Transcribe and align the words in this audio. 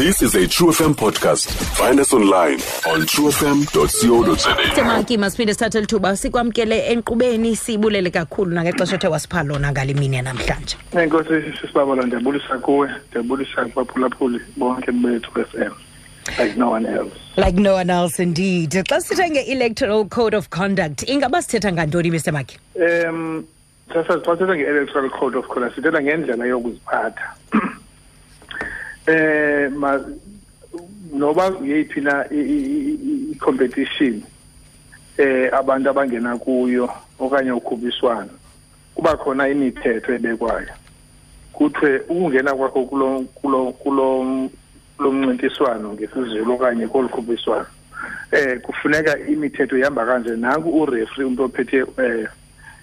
This 0.00 0.22
is 0.22 0.34
a 0.34 0.48
True 0.48 0.68
FM 0.68 0.94
podcast. 0.94 1.52
Find 1.76 2.00
us 2.00 2.14
online 2.14 2.54
on 2.88 3.04
truefm.co.za. 3.12 4.54
temaki 4.74 5.18
masiphinde 5.18 5.54
sithathe 5.54 5.80
lithuba. 5.80 6.16
Sikwamkele 6.16 6.78
enkqubeni 6.92 7.56
sibulele 7.56 8.10
kakhulu 8.10 8.54
nangexesha 8.54 8.94
othe 8.96 9.08
wasipha 9.08 9.42
lona 9.42 9.72
ngale 9.72 9.94
mini 9.94 10.16
yanamhlanje. 10.16 10.76
Enkosi 10.92 11.52
sisibabala 11.60 12.02
ndiyabulisa 12.02 12.58
kuwe 12.58 12.90
ndiyabulisa 13.10 13.64
kubaphulaphuli 13.64 14.40
bonke 14.56 14.92
bethu 14.92 15.30
FM 15.44 15.72
like 16.38 16.56
no 16.56 16.70
one 16.70 16.86
else. 16.86 17.16
Like 17.36 17.60
no 17.60 17.74
one 17.74 17.90
else 17.90 18.22
indeed. 18.22 18.70
Xa 18.70 19.00
sithetha 19.00 19.28
nge-electoral 19.30 20.08
code 20.08 20.36
of 20.36 20.48
conduct 20.48 21.08
ingaba 21.08 21.42
sithetha 21.42 21.72
ngantoni 21.72 22.10
mr 22.10 22.32
maki? 22.32 22.58
Um 22.76 23.44
sasa 23.88 24.18
xa 24.18 24.36
sithetha 24.36 24.56
nge-electoral 24.56 25.10
code 25.10 25.38
of 25.38 25.46
conduct 25.48 25.74
sithetha 25.74 26.02
ngendlela 26.02 26.46
yokuziphatha 26.46 27.34
eh 29.06 29.70
ma 29.72 30.00
noba 31.12 31.52
yeyiphi 31.64 32.00
na 32.00 32.24
i-competition 32.30 34.22
eh 35.18 35.50
abantu 35.52 35.90
abangena 35.90 36.38
kuyo 36.38 36.90
okanye 37.18 37.52
ukhuphiswano 37.52 38.30
kuba 38.94 39.16
khona 39.16 39.48
imithetho 39.48 40.12
ebekwayo. 40.14 40.68
Kuthiwe 41.52 41.98
ukungena 42.08 42.54
kwakho 42.54 42.84
kulo 42.84 43.20
kulo 43.34 43.72
kulo 43.72 44.24
kulo 44.96 45.12
mncintiswano 45.12 45.92
ngesizulu 45.92 46.52
okanye 46.54 46.86
kolu 46.86 47.08
khuphiswano 47.08 47.66
eh 48.32 48.60
kufuneka 48.60 49.18
imithetho 49.18 49.78
ihamba 49.78 50.06
kanje. 50.06 50.30
Nanku 50.36 50.68
ureferee 50.82 51.24
umuntu 51.26 51.44
ophethe 51.44 51.76
eh 51.98 52.26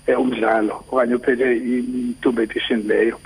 eh, 0.07 0.19
umdlalo 0.19 0.83
okanye 0.91 1.15
uphethe 1.15 1.57
i- 1.57 1.85
i-competition 2.09 2.83
leyo 2.87 3.19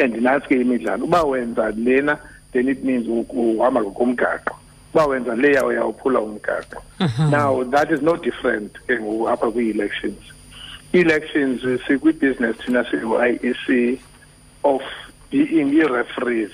and 0.00 0.14
nansi 0.22 0.48
ke 0.48 0.60
imidlalo 0.60 1.04
uba 1.04 1.22
wenza 1.24 1.70
lena 1.70 2.18
then 2.52 2.68
it 2.68 2.82
means 2.84 3.06
uhamba 3.06 3.82
ngokomgaqo. 3.82 4.54
Uba 4.94 5.06
wenza 5.06 5.36
leya 5.36 5.64
uyawuphula 5.64 6.20
umgaqo. 6.20 6.82
Now 7.30 7.62
that 7.64 7.90
is 7.92 8.02
no 8.02 8.16
different 8.16 8.72
ke 8.86 8.98
ngoku 8.98 9.28
apha 9.28 9.50
kwii-elections 9.50 10.18
elections 10.92 11.60
sikwi-business 11.86 12.56
thina 12.64 12.84
siyi-iec 12.84 14.00
of 14.64 14.80
being 15.30 15.68
i-referees 15.76 16.52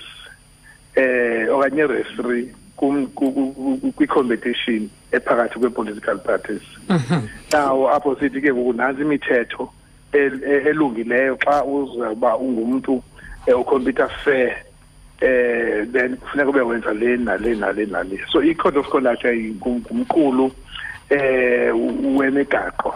eh 0.96 1.46
okanye 1.50 1.82
i-referee 1.82 2.48
kwi-competition 3.96 4.90
ephakathi 5.12 5.58
kwe-political 5.58 6.18
parties. 6.18 6.62
Nawo 7.52 7.90
apho 7.90 8.16
sithi 8.16 8.40
ke 8.40 8.52
ngoku 8.52 8.72
nantsi 8.72 9.02
imithetho 9.02 9.70
e- 10.12 10.66
elungileyo 10.68 11.36
xa 11.36 11.64
uzawuba 11.64 12.36
ungumntu 12.36 13.02
eh, 13.46 13.60
ukhompyutha 13.60 14.08
fair 14.08 14.56
eh 15.20 15.86
then 15.92 16.16
kufuneka 16.16 16.48
ube 16.50 16.60
wenza 16.60 16.92
le 16.94 17.16
nale 17.16 17.54
nale 17.54 17.86
nale. 17.86 18.18
So 18.30 18.40
i-code 18.42 18.76
of 18.78 18.88
conduct 18.88 19.24
ayi- 19.24 19.54
ngum- 19.60 19.84
ngumqulu 19.92 20.50
eh 21.10 21.70
wemigaqo 22.16 22.94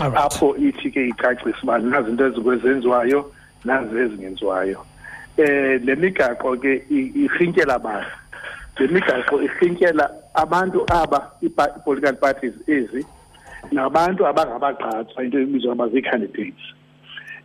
apho 0.00 0.56
ithi 0.56 0.90
ke 0.90 1.08
icacise 1.08 1.62
uba 1.62 1.78
nazi 1.78 2.10
into 2.10 2.26
ezikwezenziwayo 2.26 3.30
nazi 3.64 3.96
ezingenziwayo. 3.98 4.84
Eh 5.36 5.80
le 5.84 5.94
migaqo 5.96 6.56
ke 6.60 6.84
i- 6.90 7.12
irhintyela 7.24 7.74
abantu. 7.74 8.10
Le 8.78 8.86
migaqo 8.88 9.42
irhintyela 9.42 10.10
abantu 10.34 10.84
aba 10.90 11.30
ipa- 11.42 11.70
i-political 11.76 12.16
parties 12.16 12.54
ezi 12.68 13.04
nabantu 13.72 14.26
abangabagqatswa 14.26 15.24
into 15.24 15.38
ebizwa 15.38 15.74
ngoba 15.74 15.88
zii-candidates 15.88 16.74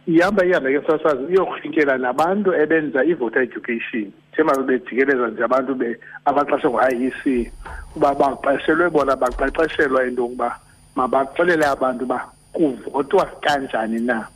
ihamba 0.10 0.46
ihambe 0.46 0.74
ke 0.80 0.88
sasazi 0.88 1.34
iyorhintyela 1.34 1.98
nabantu 1.98 2.54
ebenza 2.54 3.04
i-voter 3.06 3.42
education. 3.42 4.12
Njengoba 4.34 4.64
bejikeleza 4.64 5.28
nje 5.28 5.44
abantu 5.44 5.76
be 5.76 6.00
abaqashwe 6.26 6.70
ngu-iec 6.70 7.52
uba 7.96 8.14
baqeshelwe 8.16 8.90
bona 8.90 9.16
baqeqeshelwa 9.16 10.08
into 10.08 10.22
yokuba 10.22 10.56
mabaxelele 10.96 11.66
abantu 11.66 12.04
uba 12.04 12.20
kuvotwa 12.54 13.26
kanjani 13.42 14.00
na. 14.00 14.28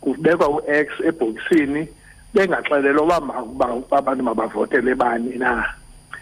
Kubekwa 0.00 0.48
u-x 0.48 0.88
ebhokisini 1.04 1.88
bengaxelelwa 2.34 3.02
uba 3.04 3.20
ma- 3.20 3.44
ba- 3.44 3.98
abantu 3.98 4.22
mabavotele 4.24 4.94
bani 4.94 5.36
na. 5.38 5.64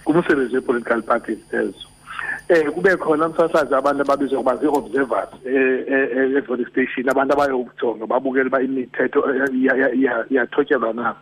Kumsebenzi 0.05 0.55
we-political 0.57 1.03
parties 1.03 1.39
ezo 1.53 1.87
eh 2.49 2.65
kube 2.71 2.97
khona 2.97 3.27
umsasazi 3.27 3.75
abantu 3.75 4.03
ababizwa 4.03 4.39
ngoba 4.41 4.57
zii-observers 4.57 5.29
eh, 5.45 5.85
eh, 5.89 6.09
eh, 6.17 6.37
e-voting 6.39 6.67
station 6.71 7.09
abantu 7.09 7.33
abayojonga 7.35 8.07
babukele 8.07 8.47
uba 8.49 8.63
imithetho 8.63 9.21
eh, 9.35 9.49
iya- 9.55 9.77
iya- 9.77 9.95
iya- 9.95 10.27
iyathotyelwa 10.31 10.93
na? 10.95 11.15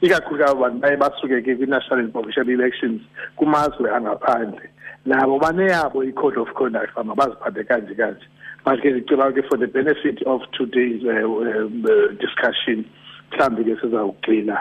Ikakhulu 0.00 0.44
abo 0.44 0.60
bantu 0.60 0.78
baye 0.80 0.96
basuke 0.96 1.42
ke 1.42 1.56
kwi-national 1.56 2.00
and 2.00 2.12
provincial 2.12 2.48
elections 2.48 3.00
kumazwe 3.36 3.90
angaphandle. 3.90 4.68
Nabo 5.06 5.38
baneyabo 5.38 6.04
i-code 6.04 6.38
of 6.40 6.48
conduct 6.54 6.92
uba 6.96 7.04
mabaziphathe 7.04 7.64
kanje 7.68 7.94
kanje. 7.94 8.24
But 8.64 8.80
ke 8.80 8.90
ndicela 8.90 9.32
ke 9.34 9.44
for 9.48 9.58
the 9.58 9.66
benefit 9.66 10.22
of 10.26 10.40
today's 10.56 11.02
uh, 11.04 11.26
um, 11.28 11.84
uh, 11.84 12.14
discussion 12.16 12.84
mhlawumbi 13.32 13.64
ke 13.64 13.76
sizawugxila 13.80 14.58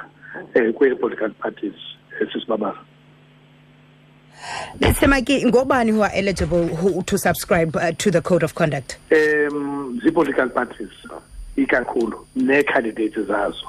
um 0.56 0.74
kwee-political 0.74 1.32
parties 1.40 1.74
esisibabala 2.22 2.76
mr 4.80 5.08
maki 5.08 5.46
ngobani 5.46 5.92
who 5.92 6.03
are 6.03 6.14
eligible 6.16 6.68
who, 6.68 7.02
to 7.03 7.18
subscribe 7.18 7.75
uh, 7.75 7.92
to 7.97 8.12
the 8.12 8.22
code 8.22 8.44
of 8.46 8.53
conduct? 8.56 8.97
Um 9.12 10.00
zii-political 10.03 10.50
parties 10.50 10.90
ikakhulu 11.58 12.25
nee-candidates 12.36 13.25
zazo. 13.28 13.66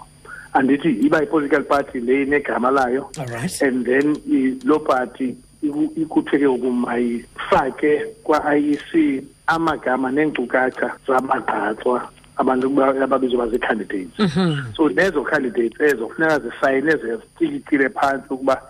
Andithi 0.54 0.88
iba 0.90 1.20
yi-political 1.20 1.62
party 1.64 2.00
le 2.00 2.22
inegama 2.22 2.70
layo 2.70 3.10
Alright. 3.18 3.62
and 3.62 3.84
then 3.86 4.16
loo 4.64 4.78
party 4.78 5.34
ikutheke 5.62 6.00
ikuthiwe 6.02 6.38
ke 6.40 6.48
ngoku 6.48 6.72
mayifake 6.72 8.04
kwa-iec 8.24 9.22
amagama 9.46 10.10
neenkcukacha 10.10 10.92
zamagqatswa 11.06 12.08
abantu 12.36 12.68
ba- 12.68 13.02
ababizwa 13.04 13.44
uba 13.44 13.50
zii-candidates 13.52 14.32
so 14.76 14.88
nezo 14.88 15.22
candidates 15.24 15.80
ezo 15.80 16.08
funeka 16.08 16.38
zisayine 16.38 16.92
zitilikile 16.96 17.88
phantsi 17.88 18.26
ukuba 18.34 18.62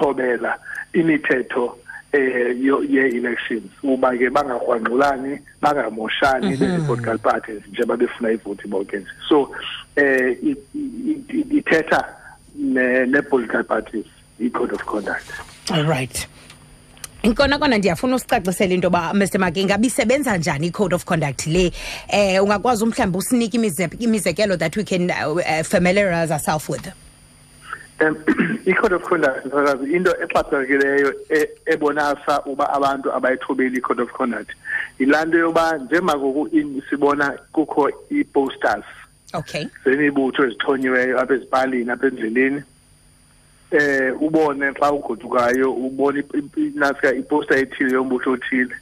zizawuthobela 0.00 0.58
imithetho 0.92 1.78
eh 2.12 2.56
yo- 2.60 2.82
ye-elections. 2.82 3.64
Uba 3.82 4.16
ke 4.16 4.30
bangarhwangqulani 4.30 5.38
bangamoshani 5.60 6.56
bezi-political 6.56 7.18
parties 7.18 7.62
njengoba 7.72 7.96
befuna 7.96 8.30
ivoti 8.32 8.68
bonke 8.68 8.96
nje. 8.96 9.06
So 9.28 9.50
eh 9.96 10.36
i- 10.42 10.56
i- 10.74 11.22
i- 11.28 11.58
ithetha 11.58 12.04
ne- 12.58 13.06
ne-political 13.06 13.64
parties 13.64 14.06
i-code 14.40 14.72
of 14.74 14.84
conduct. 14.84 15.30
All 15.70 15.84
right. 15.84 16.28
Inkona 17.22 17.58
kona 17.58 17.78
ndiyafuna 17.78 18.16
usicacisela 18.16 18.74
into 18.74 18.86
yoba 18.86 19.12
mr 19.14 19.38
maki 19.38 19.60
ingabi 19.60 19.86
isebenza 19.86 20.36
njani 20.36 20.66
i-code 20.66 20.94
of 20.94 21.04
conduct 21.04 21.46
le? 21.46 21.72
Eh 22.08 22.42
ungakwazi 22.42 22.84
umhlawumbi 22.84 23.18
usinike 23.18 23.58
imize- 23.58 23.96
imizekelo 24.02 24.56
that 24.56 24.76
we 24.76 24.84
can 24.84 25.10
uh, 25.10 25.36
uh, 25.36 25.62
familiarize 25.64 26.32
ourselves 26.32 26.68
with? 26.68 26.88
Um 28.00 28.16
i-code 28.66 28.94
of 28.94 29.02
conduct 29.02 29.46
mfakazi 29.46 29.92
into 29.92 30.10
exhaphakileyo 30.22 31.14
e- 31.30 31.48
ebonisa 31.66 32.42
uba 32.46 32.72
abantu 32.72 33.12
abayithobeli 33.12 33.78
i-code 33.78 34.02
of 34.02 34.12
conduct. 34.12 34.50
Yilaa 34.98 35.24
nto 35.24 35.38
yoba 35.38 35.78
njengoba 35.78 36.50
sibona 36.90 37.38
kukho 37.52 37.90
ii-posters 38.12 38.84
okay. 39.34 39.66
zemibutho 39.84 40.44
ezithonyiweyo 40.44 41.20
apha 41.20 41.34
ezipalini 41.34 41.90
apha 41.90 42.06
endleleni 42.06 42.62
eh 43.70 44.22
ubone 44.22 44.72
xa 44.72 44.92
ugodukayo 44.92 45.72
ubone 45.72 46.24
nasika 46.74 47.14
iposta 47.14 47.56
ethile 47.56 47.92
yombutho 47.92 48.32
othile. 48.32 48.74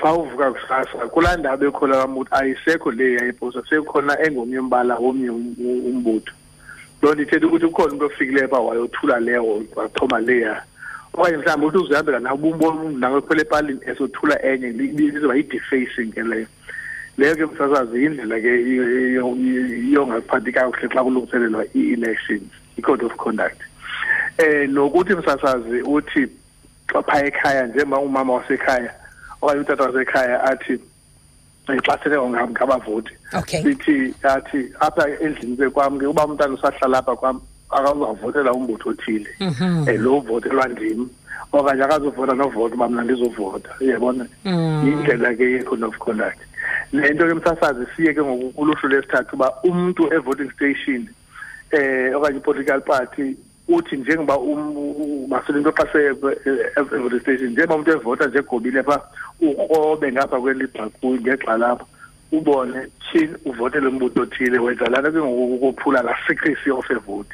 Xa 0.00 0.12
uvuka 0.14 0.52
kusasa 0.52 1.08
kulaa 1.08 1.36
ndawo 1.36 1.56
bekhola 1.56 2.02
kamuthi 2.02 2.30
ayisekho 2.34 2.90
le 2.90 3.12
yayiposta 3.14 3.62
sekhona 3.68 4.22
engomnye 4.22 4.58
umbala 4.58 4.96
womnye 4.96 5.30
um- 5.30 5.86
umbutho. 5.86 6.32
Loo 7.04 7.14
nto 7.14 7.22
ithetha 7.22 7.46
ukuthi 7.46 7.66
ukhona 7.66 7.92
umntu 7.92 8.06
ofikileyo 8.06 8.48
pha 8.48 8.58
wayothula 8.58 9.20
leyo 9.20 9.62
waxhoma 9.76 10.20
leya. 10.20 10.62
Okanye 11.12 11.36
mhlawumbi 11.36 11.66
uthi 11.66 11.78
uzihambela 11.78 12.18
nawe 12.18 12.34
ubumbona 12.34 12.80
umntu 12.80 12.98
nawe 12.98 13.20
khwela 13.20 13.42
epalini 13.42 13.80
esothula 13.86 14.42
enye 14.42 14.68
lizoba 14.72 15.36
yi-defacing 15.36 16.12
ke 16.14 16.22
leyo. 16.22 16.46
Leyo 17.18 17.36
ke 17.36 17.46
msasazi 17.46 18.02
yindlela 18.02 18.40
ke 18.40 18.52
yongaphathi 19.92 20.52
kakuhle 20.52 20.88
xa 20.88 21.04
kulungiselelwa 21.04 21.64
ii-elections 21.76 22.48
i-code 22.78 23.04
of 23.04 23.16
conduct. 23.16 23.60
Eh 24.38 24.68
nokuthi 24.68 25.14
msasazi 25.14 25.82
uthi 25.82 26.26
xa 26.92 27.02
phaya 27.02 27.26
ekhaya 27.26 27.66
njengoba 27.66 27.98
umama 27.98 28.32
wasekhaya 28.32 28.94
okanye 29.42 29.60
utata 29.60 29.84
wasekhaya 29.84 30.44
athi 30.44 30.78
sethe 31.66 32.16
ngabavoti. 32.50 33.14
Okay. 33.32 33.62
sithi 33.62 34.14
athi 34.22 34.72
apha 34.80 35.08
endlini 35.20 35.70
kwam 35.70 35.98
ke 35.98 36.06
uba 36.06 36.26
umntana 36.26 36.54
usahlala 36.54 36.98
apha 36.98 37.16
kwam 37.16 37.40
akazavotela 37.70 38.52
umbutho 38.52 38.90
othile. 38.90 39.30
Um 39.40 39.86
lo 39.98 40.18
uvotelwa 40.18 40.68
ndim. 40.68 41.08
Okanye 41.52 41.84
akazuvota 41.84 42.34
novota 42.34 42.74
uba 42.74 42.88
mna 42.88 43.02
ndizovota 43.02 43.70
uyabona? 43.80 44.26
Yindlela 44.44 45.34
ke 45.34 45.44
ye-code 45.44 45.84
of 45.84 45.98
conduct 45.98 46.38
le 46.92 47.14
nto 47.14 47.26
ke 47.26 47.34
msasazi 47.34 47.86
siye 47.96 48.14
ke 48.14 48.22
ngoku 48.22 48.50
kuluhlu 48.50 48.88
lesithathu 48.88 49.36
uba 49.36 49.52
umntu 49.62 50.14
e-voting 50.14 50.50
station 50.52 51.08
eh 51.70 52.16
okanye 52.16 52.38
i-political 52.38 52.80
party 52.80 53.36
uthi 53.68 53.96
njengoba 53.96 54.38
maselinto 55.28 55.72
xase 55.72 55.98
every 56.76 57.20
station 57.20 57.50
njengoba 57.50 57.74
umuntu 57.74 57.90
evota 57.90 58.26
nje 58.26 58.38
egobile 58.38 58.82
pha 58.82 59.00
ukrobe 59.40 60.12
ngapha 60.12 60.40
kwelibhakuyi 60.40 61.20
ngexa 61.20 61.56
lapho 61.56 61.86
ubone 62.32 62.86
thini 63.12 63.34
uvotele 63.44 63.88
umbutho 63.88 64.22
othile 64.22 64.58
wenza 64.58 64.86
lana 64.86 65.10
ke 65.10 65.18
ngokuphula 65.18 66.02
la 66.02 66.16
secrecy 66.26 66.70
of 66.70 66.90
a 66.90 66.98
vote. 66.98 67.28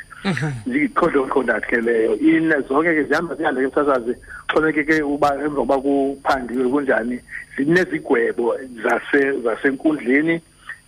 I-code 0.66 1.16
of 1.16 1.30
conduct 1.30 1.66
ke 1.66 1.80
leyo. 1.80 2.14
In 2.20 2.52
zonke 2.68 2.94
ke 2.94 3.04
zihamba 3.08 3.34
ziyale 3.34 3.68
ke 3.68 3.74
sasazi 3.74 4.14
xhomekeke 4.48 5.02
uba 5.02 5.34
emva 5.34 5.64
koba 5.64 5.78
kuphandiwe 5.80 6.68
kunjani 6.68 7.20
zinezigwebo 7.56 8.56
zase 8.82 9.40
zasenkundleni 9.40 10.40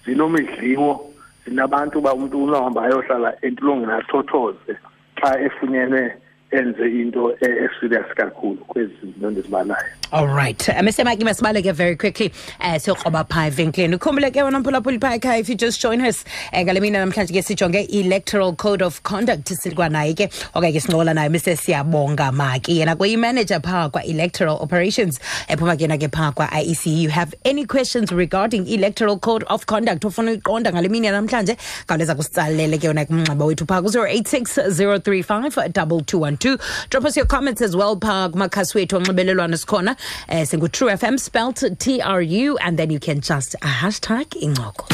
zinomidliwo 0.04 1.12
zinabantu 1.46 2.00
ba 2.00 2.14
umuntu 2.14 2.44
unohamba 2.44 2.82
ayohlala 2.84 3.34
entulongweni 3.42 3.92
athothoze. 3.92 4.76
Xa 5.22 5.40
efunyenwe 5.40 6.02
enze 6.50 6.86
into 7.00 7.36
eserious 7.40 8.14
kakhulu 8.14 8.56
kwezi 8.56 8.92
zinto 9.02 9.30
ndizibalayo 9.30 10.01
all 10.12 10.26
right. 10.26 10.58
Mesemaki 10.58 11.22
masibaleke 11.22 11.72
very 11.74 11.96
quickly. 11.96 12.32
Um 12.60 12.78
siyokroba 12.78 13.24
phaa 13.28 13.46
evenkileni 13.46 13.96
ukhumbule 13.96 14.30
ke 14.30 14.42
wona 14.46 14.60
mphulaphuli 14.60 14.98
phaa 15.00 15.14
ekhaya 15.18 15.40
if 15.40 15.48
you 15.48 15.54
just 15.54 15.80
join 15.80 16.00
us. 16.02 16.24
Um 16.52 16.66
ngale 16.66 16.80
mina 16.82 16.98
namhlanje 17.04 17.32
ke 17.32 17.42
sijonge 17.48 17.86
electoral 18.00 18.54
code 18.54 18.82
of 18.82 19.02
conduct 19.02 19.46
sikwanaye 19.48 20.14
ke. 20.14 20.28
Okanye 20.54 20.72
ke 20.74 20.82
sincokola 20.86 21.14
naye 21.14 21.28
mr 21.28 21.56
siyabonga 21.56 22.30
maki. 22.32 22.78
Yena 22.80 22.96
kuyimanager 22.96 23.60
phaa 23.62 23.88
kwa-electoral 23.88 24.60
operations. 24.60 25.18
Ephuma 25.48 25.76
ke 25.76 25.86
yena 25.86 25.98
ke 25.98 26.10
phaa 26.12 26.32
kwa-iec 26.32 26.86
you 26.86 27.08
have 27.08 27.34
any 27.44 27.64
questions 27.64 28.12
regarding 28.12 28.66
electoral 28.68 29.18
code 29.18 29.44
of 29.44 29.66
conduct? 29.66 30.02
Ofuna 30.04 30.30
uyiqonda 30.36 30.72
ngale 30.72 30.90
mini 30.90 31.08
namhlanje? 31.08 31.56
Khawuleza 31.86 32.14
kusitsalele 32.14 32.78
ke 32.78 32.84
yona 32.90 33.06
kumnxeba 33.06 33.44
wethu 33.46 33.66
phaa 33.66 33.80
ku-086 33.80 34.68
035 34.76 35.72
2212 35.72 36.58
drop 36.90 37.04
us 37.06 37.16
your 37.16 37.26
comments 37.26 37.62
as 37.62 37.74
well 37.74 37.96
phaa 37.96 38.28
kumakhasi 38.28 38.78
wethu 38.78 38.96
onxibelelwano 38.96 39.56
sikhona 39.56 39.96
um 40.28 40.44
singu-true 40.46 40.90
fm 40.90 41.18
spelt 41.18 41.62
tru 41.78 42.56
and 42.60 42.78
then 42.78 42.90
you 42.90 42.98
can 43.00 43.20
just 43.20 43.54
a 43.62 43.72
hashtag 43.82 44.26
incoko 44.42 44.86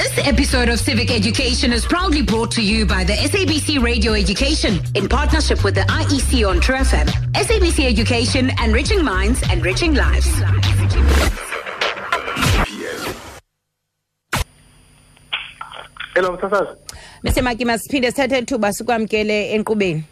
This 0.00 0.18
episode 0.26 0.68
of 0.68 0.78
Civic 0.78 1.10
Education 1.10 1.72
is 1.72 1.84
proudly 1.84 2.22
brought 2.22 2.50
to 2.52 2.62
you 2.62 2.86
by 2.86 3.04
the 3.04 3.12
SABC 3.14 3.82
Radio 3.82 4.12
Education 4.14 4.78
in 4.94 5.08
partnership 5.08 5.64
with 5.64 5.74
the 5.74 5.82
IEC 5.82 6.48
on 6.48 6.60
True 6.60 6.76
FM. 6.76 7.06
SABC 7.34 7.84
Education, 7.86 8.50
enriching 8.64 9.04
minds, 9.04 9.42
enriching 9.52 9.94
lives. 9.94 10.30
hello 16.14 16.32
msasazi 16.32 16.70
mesemaki 17.22 17.64
masiphinde 17.64 18.10
sithathe 18.10 18.38
ithuba 18.38 18.72
sikwamkele 18.72 19.50
enkqubeni 19.54 20.04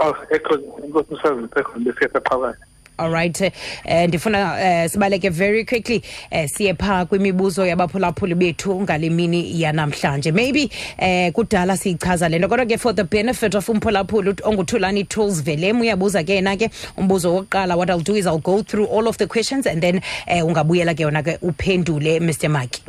oh 0.00 0.16
ekho 0.30 0.54
inkosi 0.84 1.14
msasazi 1.14 1.40
ndisekhona 1.40 1.84
besiyasaqhabana 1.84 2.56
all 2.98 3.10
right 3.10 3.40
eh 3.84 4.08
ndifuna 4.08 4.60
eh, 4.60 4.90
sibaleke 4.90 5.28
very 5.30 5.64
quickly 5.64 6.02
eh, 6.30 6.48
siye 6.48 6.74
phaa 6.74 7.04
kwimibuzo 7.04 7.66
yabaphulaphuli 7.66 8.34
bethu 8.34 8.80
ngale 8.80 9.10
mini 9.10 9.62
yanamhlanje. 9.62 10.32
Maybe 10.32 10.70
eh 10.98 11.32
kudala 11.32 11.76
siyichaza 11.76 12.28
le 12.28 12.38
nto 12.38 12.48
kodwa 12.48 12.66
ke 12.66 12.78
for 12.78 12.94
the 12.94 13.04
benefit 13.04 13.54
of 13.54 13.68
umphulaphuli 13.68 14.30
ut- 14.30 14.42
onguthulani 14.48 15.04
tools 15.04 15.42
velem 15.44 15.80
uyabuza 15.80 16.22
ke 16.24 16.34
yena 16.34 16.56
ke 16.56 16.70
umbuzo 16.96 17.34
wokuqala 17.34 17.76
what 17.76 17.88
i'll 17.90 18.02
do 18.02 18.16
is 18.16 18.26
i'll 18.26 18.38
go 18.38 18.62
through 18.62 18.86
all 18.86 19.08
of 19.08 19.16
the 19.18 19.26
questions 19.26 19.66
and 19.66 19.80
then 19.82 20.00
eh, 20.26 20.42
ungabuyela 20.46 20.94
ke 20.94 21.02
yona 21.02 21.22
ke 21.22 21.38
uphendule 21.42 22.20
mr 22.20 22.48
maki. 22.48 22.82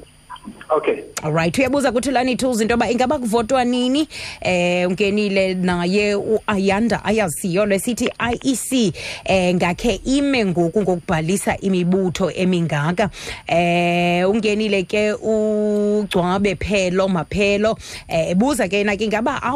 Okay. 0.69 1.03
Alright 1.23 1.57
uyabuza 1.57 1.91
kuthulani 1.91 2.35
tools 2.35 2.61
into 2.61 2.73
yoba 2.73 2.89
ingaba 2.89 3.19
kuvotwa 3.19 3.65
nini? 3.65 4.07
Eh 4.41 4.87
ungenile 4.89 5.53
naye 5.53 6.15
uayanda 6.15 7.05
ayaziyo 7.05 7.65
lesithi 7.65 8.11
iec 8.31 8.95
eh 9.25 9.55
ngakhe 9.55 10.01
ime 10.05 10.45
ngoku 10.45 10.81
ngokubhalisa 10.81 11.57
imibutho 11.57 12.31
emingaka. 12.31 13.09
Eh 13.47 14.29
ungenile 14.29 14.83
ke 14.83 15.13
ugcwabe 15.13 16.55
phelo 16.55 17.07
maphelo 17.07 17.77
eh 18.07 18.31
ebuza 18.31 18.67
ke 18.69 18.77
yena 18.77 18.95
ke 18.95 19.09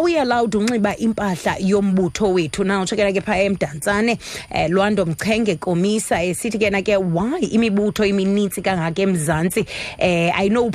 we 0.03 0.17
allowed 0.17 0.55
unxiba 0.55 0.97
impahla 0.97 1.55
yombutho 1.59 2.33
wethu 2.33 2.63
na? 2.63 2.81
Utsho 2.81 2.95
ke 2.95 3.03
na 3.03 3.21
phaa 3.21 3.37
emdantsane 3.37 4.17
eh 4.51 4.69
lwando 4.69 5.05
mchenge 5.05 5.55
komisa 5.55 6.23
esithi 6.23 6.59
ke 6.59 6.69
na 6.69 6.81
ke 6.81 6.97
why 6.97 7.39
imibutho 7.39 8.03
iminintsi 8.05 8.61
kangaka 8.61 9.01
emzantsi? 9.01 9.65
Eh 9.97 10.31
i 10.35 10.49
know 10.49 10.69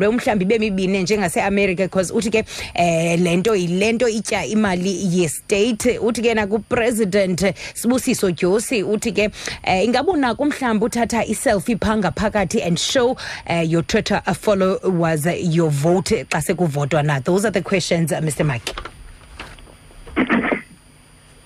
iphawulwe 0.00 0.08
umhlawumbi 0.08 0.44
ibe 0.44 0.58
mibini 0.58 1.02
njengaseamerika 1.02 1.84
because 1.84 2.12
uthi 2.12 2.30
ke 2.30 2.44
um 2.76 3.24
le 3.24 3.36
nto 3.36 3.54
yile 3.54 3.92
nto 3.92 4.08
itya 4.08 4.44
imali 4.46 5.20
yestate. 5.20 5.98
Uthi 5.98 6.22
ke 6.22 6.34
nakupresident 6.34 7.54
sibusiso 7.74 8.30
dyosi 8.30 8.82
uthi 8.82 9.12
ke 9.12 9.30
eh, 9.62 9.82
um 9.82 9.84
ingabonako 9.84 10.42
umhlawumbi 10.42 10.84
uthatha 10.84 11.24
iselfi 11.24 11.76
phaa 11.76 11.96
ngaphakathi 11.96 12.62
and 12.62 12.78
show 12.78 13.16
uh, 13.48 13.60
your 13.60 13.82
twitter 13.82 14.22
followers 14.34 15.26
your 15.26 15.70
vote 15.70 16.24
xa 16.28 16.40
sekuvotwa 16.40 17.04
na? 17.04 17.20
Those 17.20 17.44
are 17.44 17.50
the 17.50 17.62
questions 17.62 18.12
uh, 18.12 18.20
mr 18.20 18.44
mike. 18.46 18.74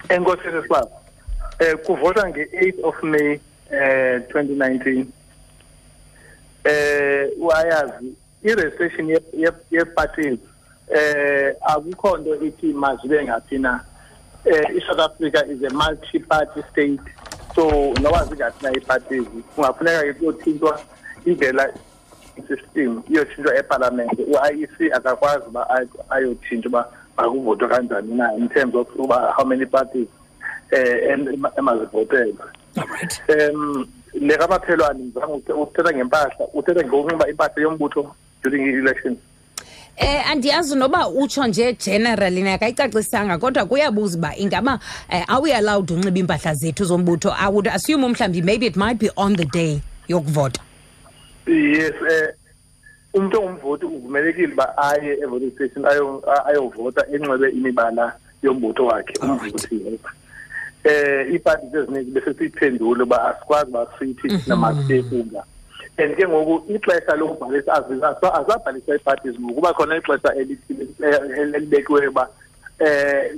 Enkosi 0.08 0.42
sisibaba 0.42 0.90
um 1.60 1.78
kuvota 1.86 2.28
nge-eight 2.28 2.78
of 2.84 3.02
may 3.02 3.40
um 3.72 4.22
twenty 4.30 4.54
nineteen. 4.54 5.12
Um 6.66 7.30
uayazi 7.40 8.14
i-registration 8.44 9.08
ye- 9.08 9.30
ye- 9.32 9.62
ye-parties 9.70 10.38
eh 10.94 11.54
akukho 11.62 12.16
nto 12.18 12.44
ithi 12.44 12.72
mazibe 12.72 13.24
ngaphi 13.24 13.58
na 13.58 13.80
eh 14.44 14.76
i-south 14.76 15.00
africa 15.00 15.44
is 15.48 15.62
a 15.64 15.70
multi-party 15.72 16.60
state. 16.72 17.00
So 17.54 17.92
noba 18.02 18.24
zingathi 18.24 18.64
na 18.64 18.70
ii-parties 18.72 19.24
kungafuneka 19.54 20.02
ke 20.02 20.12
kuyothintwa 20.12 20.80
indlela 21.26 21.68
system 22.48 23.02
iyotshintshwa 23.10 23.56
epalamente 23.56 24.22
u-iec 24.22 24.92
akakwazi 24.92 25.44
uba 25.48 25.70
ay- 25.70 25.88
ayothintsha 26.10 26.68
uba 26.68 26.88
makuvotwe 27.16 27.68
kanjani 27.68 28.14
na 28.14 28.34
in 28.34 28.48
terms 28.48 28.74
of 28.74 28.88
uba 28.98 29.32
how 29.36 29.44
many 29.44 29.66
parties 29.66 30.08
eh 30.70 31.10
em- 31.12 31.46
emazivotelwe 31.58 32.34
um 33.28 33.86
le 34.14 34.36
kamaphelwane 34.36 35.04
ngizama 35.04 35.34
ukuthetha 35.34 35.92
ngempahla 35.92 36.46
uthetha 36.54 36.84
ngokunxiba 36.84 37.28
impahla 37.28 37.62
yombutho 37.62 38.14
during 38.44 38.66
i-election 38.66 39.16
Eh 39.96 40.30
andiyazi 40.30 40.76
noba 40.76 41.08
utsho 41.08 41.46
nje 41.46 41.72
generally 41.84 42.42
nakayicacisanga 42.42 43.38
kodwa 43.38 43.64
kuyabuza 43.66 44.18
uba 44.18 44.36
ingaba 44.36 44.78
eh, 45.10 45.24
are 45.28 45.40
we 45.42 45.52
allowed 45.54 45.90
unxiba 45.90 46.18
iimpahla 46.18 46.54
zethu 46.54 46.84
zombutho? 46.84 47.30
I 47.38 47.48
would 47.48 47.68
assume 47.68 48.08
mhlawumbi 48.08 48.42
maybe 48.42 48.66
it 48.66 48.76
might 48.76 48.98
be 48.98 49.10
on 49.16 49.36
the 49.36 49.44
day 49.44 49.80
yokuvota. 50.08 50.60
Yes 51.46 51.92
eh 52.10 52.28
umuntu 53.14 53.38
ongumvoti 53.42 53.84
uvumelekile 53.86 54.52
uba 54.52 54.78
aye 54.78 55.12
e-voting 55.22 55.52
station 55.54 55.84
ayo- 55.84 56.22
a- 56.30 56.46
ayovota 56.46 57.06
enxibe 57.12 57.48
imibala 57.50 58.12
yombutho 58.42 58.86
wakhe 58.86 59.14
umvoti 59.22 59.74
yedwa 59.74 60.10
eh 60.84 61.32
iipati 61.32 61.66
ezininzi 61.76 62.10
bese 62.10 62.34
siyiphendule 62.34 63.02
uba 63.02 63.36
asikwazi 63.36 63.70
uba 63.70 63.86
sithi 63.98 64.28
thina 64.38 64.56
masiyekunga 64.56 65.44
and 65.96 66.16
ke 66.16 66.26
ngoku 66.28 66.72
ixesha 66.74 67.16
lokubhalisa 67.16 67.72
azabhaliswa 68.34 68.94
iiparties 68.94 69.38
ngoku. 69.40 69.54
Kuba 69.54 69.72
khona 69.74 69.96
ixesha 69.96 70.34
eh, 70.36 71.54
elibekiweyo 71.54 72.10
uba 72.10 72.28
eh 72.78 73.32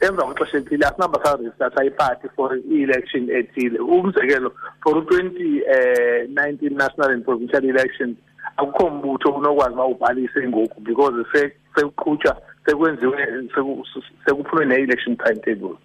emva 0.00 0.22
kwexesha 0.24 0.56
elithile 0.56 0.86
asinamba 0.86 1.20
sarejistartha 1.24 1.84
iparty 1.84 2.28
for 2.36 2.56
i-election 2.56 3.30
ethile. 3.30 3.78
Umzekelo 3.78 4.52
for 4.82 4.98
u-twenty 4.98 5.62
um 5.64 6.34
nineteen 6.34 6.76
national 6.76 7.10
and 7.10 7.24
provincial 7.24 7.64
elections 7.64 8.16
akukho 8.56 8.90
mbutho 8.90 9.30
unokwazi 9.30 9.74
uba 9.74 9.84
ubhalise 9.86 10.48
ngoku 10.48 10.80
because 10.80 11.14
se- 11.32 11.52
sekuqhutywa 11.74 12.36
sekwenziwe 12.66 13.48
seku- 13.54 13.84
sekuphume 14.26 14.64
ne-election 14.64 15.16
timetable. 15.16 15.76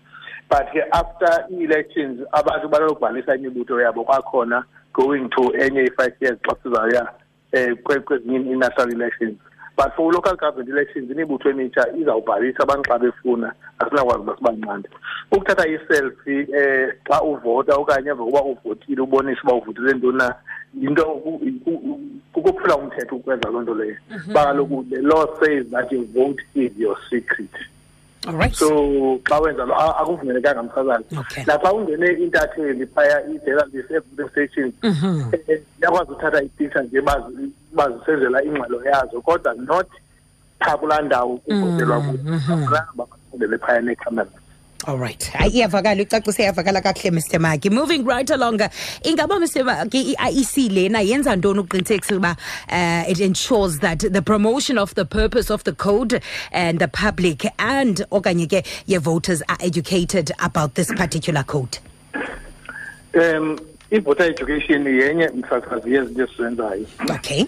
But 0.50 0.72
ke 0.74 0.82
after 0.92 1.46
i-elections 1.52 2.22
abantu 2.32 2.68
banokubhalisa 2.70 3.36
imibutho 3.36 3.82
yabo 3.82 4.04
kwakhona. 4.04 4.64
Going 5.00 5.30
to 5.30 5.44
enye 5.64 5.84
i-five 5.88 6.16
years 6.22 6.40
xa 6.48 6.56
sizawuya 6.64 7.04
um 7.54 7.76
kwezinye 8.06 8.38
i-national 8.52 8.92
elections. 8.94 9.38
But 9.78 9.96
for 9.96 10.12
local 10.14 10.36
government 10.36 10.70
elections 10.70 11.12
imibutho 11.12 11.50
emitsha 11.50 11.86
izawubhalisa 11.98 12.64
abantu 12.64 12.90
xa 12.90 13.00
befuna 13.00 13.54
asinakwazi 13.80 14.20
uba 14.22 14.36
sibanqande 14.38 14.90
ukuthatha 15.32 15.68
iselfie 15.68 16.42
um 16.44 16.92
xa 17.08 17.22
uvota 17.24 17.76
okanye 17.76 18.10
emva 18.10 18.24
kokuba 18.26 18.44
uvotile 18.44 19.02
ubonise 19.02 19.42
uba 19.44 19.54
uvotile 19.54 19.94
ntoni 19.94 20.18
na 20.18 20.36
yinto 20.82 21.04
ku- 21.06 21.42
ku- 21.64 22.00
kukuphula 22.34 22.78
umthetho 22.78 23.16
ukwenza 23.16 23.50
loo 23.50 23.62
nto 23.62 23.74
leyo. 23.76 23.96
Kuba 24.26 24.44
kaloku 24.46 24.86
the 24.90 25.02
law 25.02 25.26
says 25.40 25.66
that 25.72 25.92
your 25.92 26.04
vote 26.06 26.42
is 26.56 26.72
your 26.78 26.98
secret. 27.10 27.50
Alright 28.28 28.54
so 28.54 28.68
xa 29.24 29.40
wenza 29.40 29.66
lo 29.66 29.76
a- 29.76 29.98
akuvumelekanga 30.02 30.64
msazana 30.64 31.04
Okay. 31.20 31.44
naxa 31.48 31.74
ungene 31.74 32.08
intatheli 32.12 32.86
phaya 32.86 33.22
i-journalist 33.28 33.92
e-voting 33.92 34.30
station 34.32 34.74
eh, 35.48 35.62
iyakwazi 35.80 36.12
uthatha 36.12 36.42
ipicture 36.44 36.84
nje 36.86 37.02
bazi- 37.02 37.52
bazisenzela 37.74 38.44
ingxelo 38.44 38.84
yazo 38.86 39.22
kodwa 39.22 39.54
not 39.54 39.88
phaa 40.60 40.78
kulaa 40.78 41.02
ndawo 41.02 41.38
kuvotelwa 41.38 42.02
kuyo. 42.02 42.20
Bafundele 42.96 43.58
phaya 43.58 43.82
neekhamera 43.82 44.30
all 44.88 44.98
right. 44.98 45.20
Hayi 45.34 45.52
iyavakala 45.52 46.02
icacise 46.02 46.44
iyavakala 46.44 46.82
kakuhle 46.82 47.12
mr 47.12 47.40
maki 47.40 47.70
moving 47.70 48.06
right 48.06 48.32
along 48.32 48.60
ingaba 49.04 49.40
mr 49.40 49.64
maki 49.64 50.16
i-iec 50.16 50.72
lena 50.72 51.02
yenza 51.02 51.36
ntoni 51.36 51.60
ukuqinisekisa 51.60 52.16
ukuba 52.16 52.36
uh, 52.70 53.12
it 53.12 53.20
ensures 53.20 53.80
that 53.80 54.00
the 54.00 54.22
promotion 54.22 54.78
of 54.78 54.96
the 54.96 55.06
purpose 55.06 55.50
of 55.54 55.64
the 55.64 55.74
code 55.74 56.22
and 56.52 56.80
the 56.80 56.88
public 56.88 57.46
and 57.60 58.06
okanye 58.12 58.48
ke 58.48 58.66
ye-voters 58.88 59.42
are 59.50 59.58
educated 59.60 60.32
about 60.40 60.76
this 60.76 60.88
particular 60.94 61.44
code? 61.44 61.78
Um 63.14 63.60
i-voter 63.92 64.24
education 64.24 64.88
yenye 64.88 65.28
msasazi 65.28 65.94
yezinto 65.94 66.24
esizenzayo. 66.24 66.86
Okay 67.16 67.46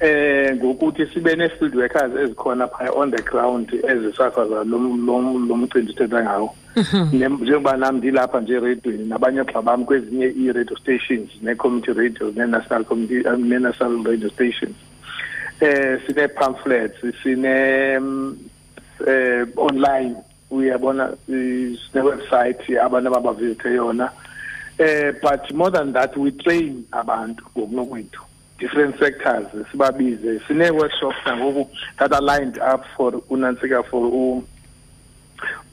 eh 0.00 0.56
ngokuthi 0.56 1.06
sibe 1.06 1.36
ne-field 1.36 1.74
workers 1.76 2.12
ezikhona 2.16 2.66
phaya 2.68 2.92
on 2.92 3.10
the 3.10 3.22
ground 3.22 3.68
ezisasaza 3.74 4.64
lo 4.64 4.78
lo- 4.78 5.38
lo 5.48 5.56
mcimbi 5.56 5.92
sithetha 5.92 6.22
ngawo. 6.22 6.54
Nem- 7.12 7.42
njengoba 7.42 7.76
nami 7.76 7.98
ndilapha 7.98 8.40
nje 8.40 8.54
eredweni 8.54 9.04
nabanye 9.08 9.44
xa 9.44 9.62
bam 9.62 9.84
kwezinye 9.84 10.26
i-radio 10.26 10.76
stations 10.76 11.30
ne-community 11.42 11.92
radio 11.92 12.30
ne-national 12.36 12.84
community 12.84 13.28
um, 13.28 13.48
ne-national 13.48 14.04
radio 14.04 14.28
stations. 14.30 14.76
Eh 15.60 16.00
sine-pamphlets 16.06 16.96
sine 17.22 17.98
mm, 17.98 18.36
eh 19.06 19.46
online 19.56 20.14
uyabona 20.50 21.12
eh, 21.28 21.76
sine-website 21.92 22.78
abantu 22.82 23.08
ababavisithe 23.08 23.74
yona. 23.74 24.10
Eh 24.78 25.12
but 25.22 25.52
more 25.52 25.70
than 25.70 25.92
that 25.92 26.16
we 26.16 26.30
train 26.30 26.84
abantu 26.92 27.44
ngokunokwethu. 27.58 28.20
Different 28.60 28.98
sectors 28.98 29.46
sibabize 29.72 30.40
sine-workshops 30.46 31.16
nangoku 31.26 31.66
that 31.98 32.12
are 32.12 32.22
lined 32.22 32.58
up 32.58 32.84
for 32.96 33.12
unantsika 33.30 33.82
for 33.90 34.42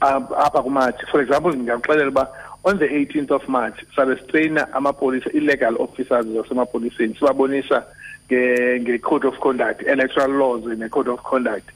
apha 0.02 0.64
kumatshi. 0.64 1.06
For 1.12 1.22
example 1.22 1.52
ndingakuxelela 1.54 2.08
uba 2.08 2.28
on 2.64 2.80
the 2.80 2.88
18th 2.88 3.32
of 3.32 3.48
march 3.48 3.76
sabe 3.96 4.16
sitreyina 4.16 4.74
amapolisa 4.74 5.30
i-legal 5.34 5.76
officers 5.82 6.26
zasemapoliseni 6.26 7.16
sibabonisa 7.16 7.84
nge- 8.30 8.80
nge-code 8.82 9.28
of 9.28 9.40
conduct 9.40 9.82
electoral 9.88 10.32
laws 10.32 10.66
ne-code 10.66 11.12
of 11.12 11.22
conduct 11.24 11.70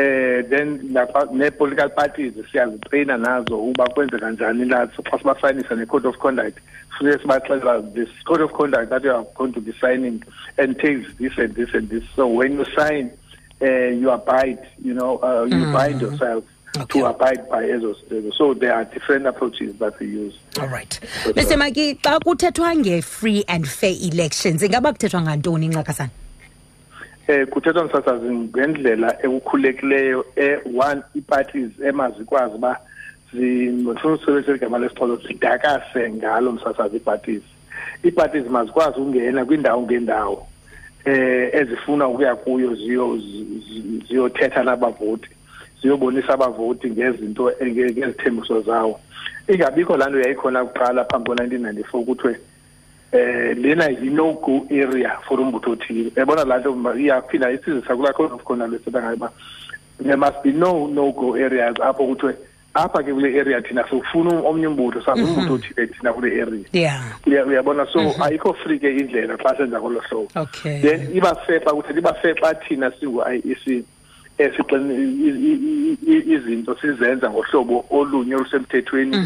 eh 0.00 0.42
then 0.52 0.68
ne-political 1.32 1.90
parties 1.90 2.32
siyazitreyina 2.52 3.16
nazo 3.16 3.58
uba 3.70 3.86
kwenzeka 3.94 4.30
njani 4.30 4.64
nazo 4.64 5.02
xa 5.02 5.18
sibasayinisa 5.18 5.74
ne-code 5.76 6.08
of 6.08 6.16
conduct. 6.18 6.58
Funeke 6.98 7.18
sibaxelela 7.22 7.94
this 7.94 8.08
code 8.24 8.42
of 8.44 8.52
conduct 8.52 8.90
that 8.90 9.04
you 9.04 9.12
are 9.12 9.26
going 9.34 9.52
to 9.52 9.60
be 9.60 9.72
signing 9.80 10.22
entails 10.58 11.06
this 11.18 11.38
and 11.38 11.54
this 11.54 11.74
and 11.74 11.88
this. 11.88 12.04
So 12.16 12.26
when 12.26 12.52
you 12.58 12.64
sign 12.76 13.10
uh, 13.62 13.66
you 14.00 14.10
abide 14.10 14.58
you 14.82 14.94
know 14.94 15.18
uh, 15.22 15.44
you 15.44 15.64
bind 15.72 16.00
yourself 16.00 16.44
Okay. 16.78 17.00
to 17.00 17.06
abide 17.06 17.48
by 17.50 17.64
ezo 17.64 17.96
so 18.38 18.54
there 18.54 18.72
are 18.72 18.84
different 18.84 19.26
approaches 19.26 19.74
that 19.80 19.98
we 19.98 20.06
use. 20.06 20.38
All 20.60 20.68
right. 20.68 21.00
Mr. 21.34 21.56
maki 21.58 21.98
xa 22.02 22.20
kuthethwa 22.20 22.76
nge-free 22.76 23.44
and 23.48 23.66
fair 23.68 23.96
elections 24.00 24.62
ingaba 24.62 24.92
kuthethwa 24.92 25.22
ngantoni 25.22 25.68
eh 27.30 27.46
kuthethwa 27.46 27.84
msasazi 27.84 28.26
ngendlela 28.30 29.08
ekukhulekileyo 29.24 30.24
e-one 30.36 31.00
ii-parties 31.16 31.70
emazikwazi 31.84 32.54
uba 32.54 32.76
ndifuna 33.32 34.14
usebenzisa 34.14 34.54
igama 34.54 34.78
lesixhozo 34.78 35.16
zidakase 35.16 36.10
ngalo 36.10 36.52
msasazi 36.52 36.96
ii-parties. 36.96 37.42
Ii-parties 38.04 38.46
mazikwazi 38.50 39.00
ukungena 39.00 39.44
kwindawo 39.44 39.82
ngeendawo 39.82 40.46
eh 41.04 41.50
ezifuna 41.54 42.08
ukuya 42.08 42.34
kuyo 42.36 42.74
ziyo 42.74 43.16
zi- 43.16 43.46
zi- 43.66 44.04
ziyothetha 44.08 44.62
nabavoti 44.62 45.28
ziyobonisa 45.82 46.34
abavoti 46.34 46.90
ngezinto 46.90 47.50
enge- 47.50 47.92
ngezithembiso 47.92 48.60
zawo. 48.60 49.00
Ingabikho 49.48 49.96
laa 49.96 50.08
nto 50.08 50.20
yayikhona 50.20 50.64
kuqala 50.64 51.04
phambi 51.04 51.30
ko-1994 51.30 52.04
kuthiwe 52.04 52.36
eh 53.12 53.56
lena 53.56 53.88
yi-no 53.90 54.32
go 54.34 54.66
area 54.70 55.18
for 55.26 55.38
umbutho 55.40 55.70
othile. 55.72 56.12
Yabona 56.16 56.44
laa 56.44 56.58
nto 56.58 56.94
iyaphinda 56.98 57.50
isizisa 57.52 57.96
kulaa 57.96 58.12
code 58.12 58.34
of 58.34 58.42
conduct 58.44 58.74
esetha 58.74 59.02
ngayo 59.02 59.16
uba 59.16 59.30
there 60.02 60.16
must 60.16 60.42
be 60.42 60.52
no 60.52 60.86
no 60.86 61.12
go 61.12 61.34
areas 61.34 61.74
apho 61.80 62.06
kuthiwe 62.06 62.34
apha 62.74 63.02
ke 63.02 63.12
kule 63.12 63.34
area 63.40 63.60
thina 63.62 63.82
sifuna 63.90 64.30
omnye 64.46 64.66
umbutho 64.66 65.02
sazi 65.02 65.22
umbutho 65.22 65.54
othile 65.54 65.86
thina 65.86 66.12
kule 66.12 66.40
area. 66.40 66.64
Yeah. 66.72 67.02
Uya- 67.26 67.44
uyabona 67.46 67.86
so 67.92 67.98
ayikho 68.22 68.54
free 68.62 68.78
ke 68.78 68.86
indlela 68.96 69.36
xa 69.36 69.56
senza 69.56 69.80
kolo 69.80 70.00
hlobo. 70.00 70.30
Okay. 70.36 70.80
then 70.80 71.00
iba 71.12 71.34
fair 71.46 71.60
xa 71.60 71.70
kuthi 71.74 71.98
iba 71.98 72.14
fair 72.22 72.34
xa 72.38 72.54
thina 72.54 72.90
singu-iec 73.00 73.44
esixin 73.44 73.84
izinto 76.34 76.76
sizenza 76.80 77.30
ngohlobo 77.30 77.84
olunye 77.90 78.34
olusemthethweni 78.34 79.16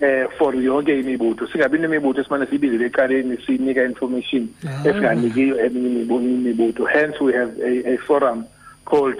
eh 0.00 0.26
for 0.38 0.54
yonke 0.54 0.98
imibutho. 1.00 1.46
Singabi 1.46 1.78
nemibutho 1.78 2.20
esimane 2.20 2.46
siyibizele 2.46 2.86
ecaleni 2.86 3.36
siyinika 3.46 3.84
information 3.84 4.48
esinganikiyo 4.84 5.58
eminye 5.64 5.88
imibu- 6.04 6.20
imibutho. 6.20 6.84
Hence 6.84 7.18
we 7.20 7.32
have 7.32 7.52
a, 7.62 7.94
a 7.94 7.96
forum 7.98 8.44
called 8.90 9.16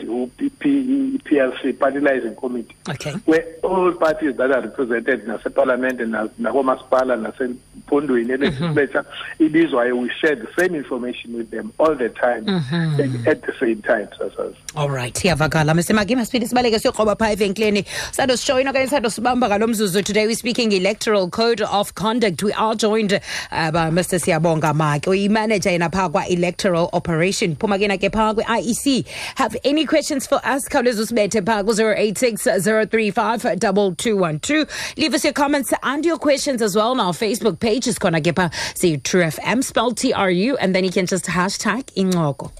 PLC 0.61 1.73
Particularizing 1.79 2.37
Committee. 2.37 2.75
Okay. 2.89 3.13
Where 3.25 3.45
all 3.63 3.93
parties 3.93 4.37
that 4.37 4.51
are 4.51 4.63
represented 4.63 5.21
in 5.21 5.27
naseparlamente 5.27 6.07
na- 6.09 6.29
nakomasipala 6.39 7.17
nasempondweni 7.17 8.33
elegislature 8.33 9.03
ibizwayo 9.39 9.99
we 10.01 10.11
share 10.21 10.37
the 10.37 10.49
same 10.59 10.75
information 10.75 11.35
with 11.37 11.51
them 11.51 11.73
all 11.79 11.95
the 11.95 12.09
time 12.09 12.49
at, 12.49 13.27
at 13.29 13.43
the 13.43 13.53
same 13.61 13.81
time 13.83 14.09
sasazi 14.19 14.57
all 14.75 14.89
right. 14.91 15.15
Iyavakala 15.15 15.75
mr. 15.75 15.95
Maki 15.95 16.17
masiphinde 16.17 16.49
sibaleke 16.49 16.79
siyokroba 16.79 17.17
phaa 17.17 17.31
evenkileni. 17.31 17.85
Sando 18.13 18.37
sishoyina 18.37 18.71
okanye 18.71 18.87
sando 18.87 19.11
sibamba 19.11 19.49
ngalo 19.49 19.67
mzuzu. 19.67 20.03
Today 20.03 20.27
we're 20.27 20.37
speaking 20.37 20.73
electoral 20.73 21.29
code 21.29 21.61
of 21.63 21.95
conduct. 21.95 22.43
We 22.43 22.53
are 22.53 22.75
joined 22.75 23.13
uh, 23.13 23.71
by 23.71 23.91
mr. 23.91 24.19
Siyabonga 24.21 24.75
maki 24.75 25.11
uyimanager 25.11 25.71
yena 25.73 25.91
phaa 25.91 26.09
kwa-electoral 26.09 26.89
operation. 26.93 27.57
Phuma 27.57 27.79
ke 27.79 27.89
ke 28.01 28.11
phaa 28.13 28.35
kwi-iec 28.35 29.07
have 29.37 29.57
any 29.65 29.85
questions 29.87 30.27
for 30.27 30.41
us 30.45 30.69
khawuleza 30.69 31.03
usibethe 31.03 31.41
phaa 31.49 31.63
ku-086 31.65 32.47
035 32.65 33.43
2212 33.43 34.67
leave 34.97 35.15
us 35.15 35.25
your 35.25 35.33
comments 35.33 35.73
and 35.83 36.05
your 36.07 36.19
questions 36.19 36.63
as 36.63 36.77
well 36.77 36.91
on 36.91 37.01
our 37.01 37.13
facebook 37.13 37.59
page 37.61 37.87
isikhona 37.93 38.21
ke 38.21 38.35
phaa 38.41 38.51
siyi-true 38.83 39.25
fm 39.31 39.63
spell 39.63 39.93
tru 39.93 40.57
and 40.61 40.75
then 40.75 40.85
you 40.85 40.93
can 40.99 41.07
just 41.07 41.27
hashtag 41.39 41.85
incoko 42.05 42.51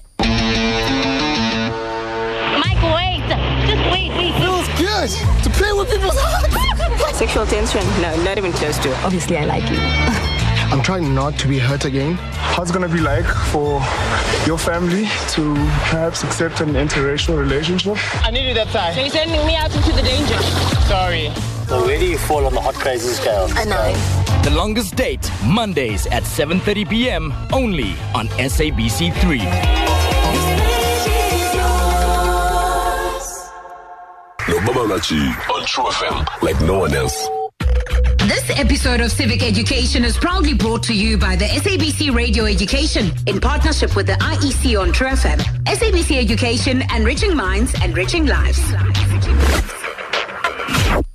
Mike, 2.63 2.83
wait. 2.97 3.23
Just 3.69 3.83
wait, 3.93 4.09
wait. 4.17 4.33
Feels 4.43 4.67
good 4.85 5.09
to 5.43 5.49
play 5.59 5.73
with 5.73 5.89
people's 5.89 6.17
hearts. 6.17 7.17
Sexual 7.23 7.45
tension? 7.47 7.83
No, 8.01 8.15
not 8.23 8.37
even 8.37 8.53
close 8.53 8.77
to. 8.79 8.93
Obviously, 9.03 9.37
I 9.37 9.45
like 9.45 9.69
you. 9.69 10.27
I'm 10.71 10.81
trying 10.81 11.13
not 11.13 11.37
to 11.39 11.49
be 11.49 11.59
hurt 11.59 11.83
again. 11.83 12.13
How's 12.53 12.69
it 12.69 12.73
gonna 12.73 12.87
be 12.87 13.01
like 13.01 13.25
for 13.51 13.81
your 14.47 14.57
family 14.57 15.03
to 15.35 15.53
perhaps 15.89 16.23
accept 16.23 16.61
an 16.61 16.69
interracial 16.75 17.37
relationship? 17.37 17.97
I 18.25 18.31
needed 18.31 18.55
that 18.55 18.67
time. 18.67 18.97
You're 18.97 19.09
sending 19.09 19.45
me 19.45 19.55
out 19.55 19.75
into 19.75 19.91
the 19.91 20.01
danger. 20.01 20.39
Sorry. 20.87 21.29
So 21.67 21.85
where 21.85 21.99
do 21.99 22.05
you 22.05 22.17
fall 22.17 22.45
on 22.45 22.53
the 22.53 22.61
hot 22.61 22.75
crazy 22.75 23.09
scale? 23.09 23.49
A 23.57 23.65
nine. 23.65 23.95
The 24.43 24.51
longest 24.51 24.95
date, 24.95 25.29
Mondays 25.43 26.07
at 26.07 26.23
7:30 26.23 26.89
p.m. 26.89 27.33
only 27.51 27.91
on 28.15 28.29
SABC3. 28.39 29.41
Nobaba 34.47 34.87
Lachi 34.87 35.21
on 35.53 35.65
True 35.65 35.85
FM 35.85 36.25
like 36.41 36.59
no 36.61 36.79
one 36.79 36.93
else. 36.93 37.40
This 38.31 38.49
episode 38.57 39.01
of 39.01 39.11
Civic 39.11 39.43
Education 39.43 40.05
is 40.05 40.15
proudly 40.15 40.53
brought 40.53 40.83
to 40.83 40.93
you 40.93 41.17
by 41.17 41.35
the 41.35 41.43
SABC 41.43 42.15
Radio 42.15 42.45
Education 42.45 43.11
in 43.27 43.41
partnership 43.41 43.93
with 43.93 44.07
the 44.07 44.13
IEC 44.13 44.79
on 44.79 44.93
True 44.93 45.07
FM. 45.07 45.37
SABC 45.65 46.17
Education, 46.17 46.81
enriching 46.95 47.35
minds, 47.35 47.73
enriching 47.83 48.25
lives. 48.27 48.61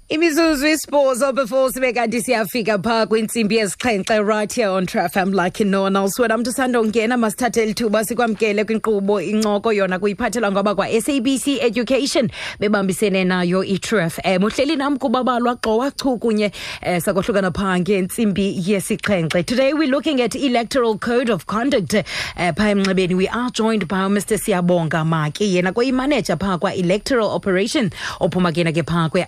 Imizuzu 0.08 0.66
isibhozo 0.66 1.32
before 1.32 1.72
sibe 1.72 1.92
kanti 1.92 2.22
siyafika 2.22 2.78
phaa 2.78 3.06
kwintsimbi 3.06 3.56
yesixhenxe 3.56 4.18
right 4.22 4.54
here 4.54 4.68
on 4.68 4.86
trafm 4.86 5.32
like 5.44 5.64
no 5.64 5.82
one 5.82 5.98
else 5.98 6.22
wena 6.22 6.38
mntu 6.38 6.50
usandongena 6.50 7.16
masithathe 7.16 7.66
lithuba 7.66 8.04
sikwamkele 8.04 8.64
kwinkqubo 8.64 9.20
incoko 9.22 9.72
yona 9.72 9.98
kuyiphathelwa 9.98 10.52
ngoba 10.52 10.75
kwa-sabc 10.75 11.46
education 11.48 12.30
bebambisene 12.60 13.25
nayo 13.25 13.64
i-true 13.64 14.10
fm 14.10 14.44
uhleli 14.44 14.76
nam 14.76 14.96
kubabalwa 14.96 15.56
xowachu 15.56 16.18
kunye 16.18 16.52
um 16.86 17.00
sakohlukana 17.00 17.50
phaa 17.50 17.78
ngentsimbi 17.78 18.62
yesixhenxe 18.66 19.42
today 19.42 19.72
we're 19.72 19.90
looking 19.90 20.20
at 20.22 20.34
electoral 20.34 20.98
code 20.98 21.32
of 21.32 21.44
conduct 21.46 21.94
uh, 21.94 22.02
phaa 22.56 22.68
emnxebeni. 22.70 23.14
We 23.14 23.28
are 23.28 23.50
joined 23.50 23.88
by 23.88 23.96
mr 24.08 24.38
siyabonga 24.38 25.04
maki 25.04 25.54
yena 25.56 25.72
koyimaneja 25.72 26.36
phaa 26.36 26.58
kwa-electoral 26.58 27.26
operation 27.30 27.90
ophuma 28.20 28.52
kena 28.52 28.72
ke 28.72 28.82
phaa 28.82 29.06
kwe- 29.08 29.26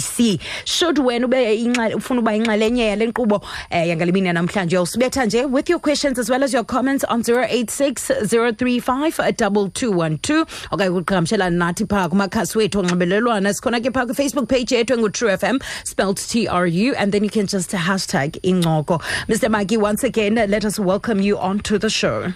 SABC 0.00 0.40
should 0.64 0.98
wena 0.98 1.26
ube 1.26 1.94
ufuna 1.94 2.20
uba 2.20 2.34
inxalenye 2.34 2.86
yale 2.86 3.06
nkqubo 3.06 3.40
eh 3.70 3.88
yangalimini 3.88 4.32
namhlanje 4.32 4.78
usibetha 4.78 5.24
nje 5.26 5.44
with 5.44 5.70
your 5.70 5.80
questions 5.80 6.18
as 6.18 6.30
well 6.30 6.44
as 6.44 6.54
your 6.54 6.64
comments 6.64 7.04
on 7.08 7.20
086 7.22 8.10
035 8.10 9.18
2212 9.18 10.46
okanye 10.70 10.90
ukuqhagamshelana 10.90 11.56
nathi 11.56 11.86
phaa 11.86 12.08
kumakhasi 12.08 12.58
wethu 12.58 12.78
onxibelelwano. 12.78 13.52
Sikhona 13.52 13.80
ke 13.80 13.90
phaa 13.90 14.06
kwifacebook 14.06 14.48
page 14.48 14.74
yethu 14.74 14.94
engu-true 14.94 15.36
fm 15.36 15.58
spelled 15.84 16.16
tru 16.16 16.94
and 16.96 17.12
then 17.12 17.24
you 17.24 17.30
can 17.30 17.46
just 17.46 17.70
hashtag 17.72 18.40
incoko. 18.42 19.00
Mr 19.28 19.48
maki 19.48 19.76
once 19.76 20.04
again 20.04 20.34
let 20.34 20.64
us 20.64 20.78
welcome 20.78 21.20
you 21.20 21.38
onto 21.38 21.78
the 21.78 21.90
show 21.90 22.32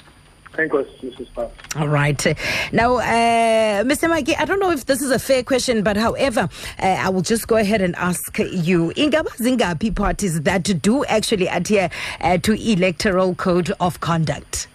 Thank 0.52 0.72
you, 0.72 0.84
Mrs. 1.02 1.50
All 1.76 1.88
right. 1.88 2.26
Now, 2.72 2.96
uh, 2.96 3.84
Mr. 3.84 4.08
Mikey, 4.08 4.34
I 4.36 4.44
don't 4.44 4.58
know 4.60 4.72
if 4.72 4.84
this 4.84 5.00
is 5.00 5.10
a 5.10 5.18
fair 5.18 5.42
question, 5.42 5.82
but 5.82 5.96
however, 5.96 6.48
uh, 6.82 6.84
I 6.84 7.08
will 7.08 7.22
just 7.22 7.46
go 7.46 7.56
ahead 7.56 7.80
and 7.80 7.94
ask 7.96 8.36
you. 8.38 8.92
Ingaba 8.96 9.28
zingapi 9.36 9.94
parties 9.94 10.42
that 10.42 10.64
do 10.82 11.04
actually 11.04 11.46
adhere 11.46 11.88
uh, 12.20 12.38
to 12.38 12.52
electoral 12.54 13.34
code 13.36 13.72
of 13.80 14.00
conduct? 14.00 14.66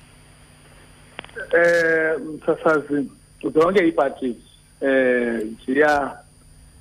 Msasazi 1.35 3.09
zonke 3.53 3.87
iparties 3.87 4.35
eh 4.81 5.41
ziya 5.65 6.17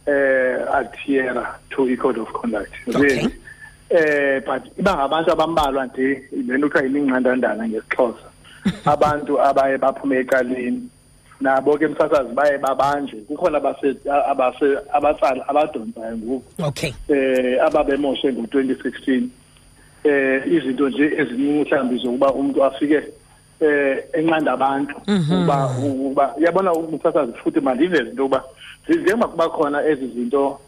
eh 0.06 0.74
adhere 0.74 1.46
to 1.70 1.88
i 1.88 1.96
code 1.96 2.18
of 2.20 2.32
conduct 2.32 2.72
really 2.86 3.28
eh 3.90 4.40
but 4.40 4.78
iba 4.78 4.94
ngabantu 4.96 5.32
abambalwa 5.32 5.86
nje 5.86 6.22
lento 6.46 6.68
kuthiwa 6.68 6.86
iminqandandana 6.86 7.68
ngesixhosa 7.68 8.26
abantu 8.84 9.40
abaye 9.40 9.78
baphume 9.78 10.18
ecaleni. 10.18 10.88
Nabo 11.40 11.78
ke 11.78 11.86
msasazi 11.86 12.34
baye 12.34 12.58
babanjwe. 12.58 13.20
Kukhona 13.28 13.58
abase 13.58 13.96
abase 14.06 14.78
abatsala 14.92 15.48
abadonsayo 15.48 16.16
ngoku. 16.16 16.62
Okay. 16.62 16.92
eh 17.08 17.58
ababemoshe 17.66 18.28
ngo2016 18.32 19.22
eh 20.04 20.42
izinto 20.46 20.88
nje 20.88 21.04
eziningi 21.18 21.64
mhlawumbe 21.64 21.96
zokuba 21.96 22.32
umuntu 22.32 22.64
afike 22.64 23.02
eh 23.60 24.04
enqanda 24.12 24.52
abantu. 24.52 24.94
Uba 25.42 25.70
uba 25.80 26.34
yabona 26.38 26.72
umthathazi 26.72 27.32
futhi 27.32 27.60
manje 27.60 27.84
iveze 27.84 28.10
into 28.10 28.22
yokuba 28.22 28.44
njengoba 28.88 29.28
kuba 29.28 29.48
khona 29.48 29.86
ezi 29.86 30.06
zinto 30.06 30.60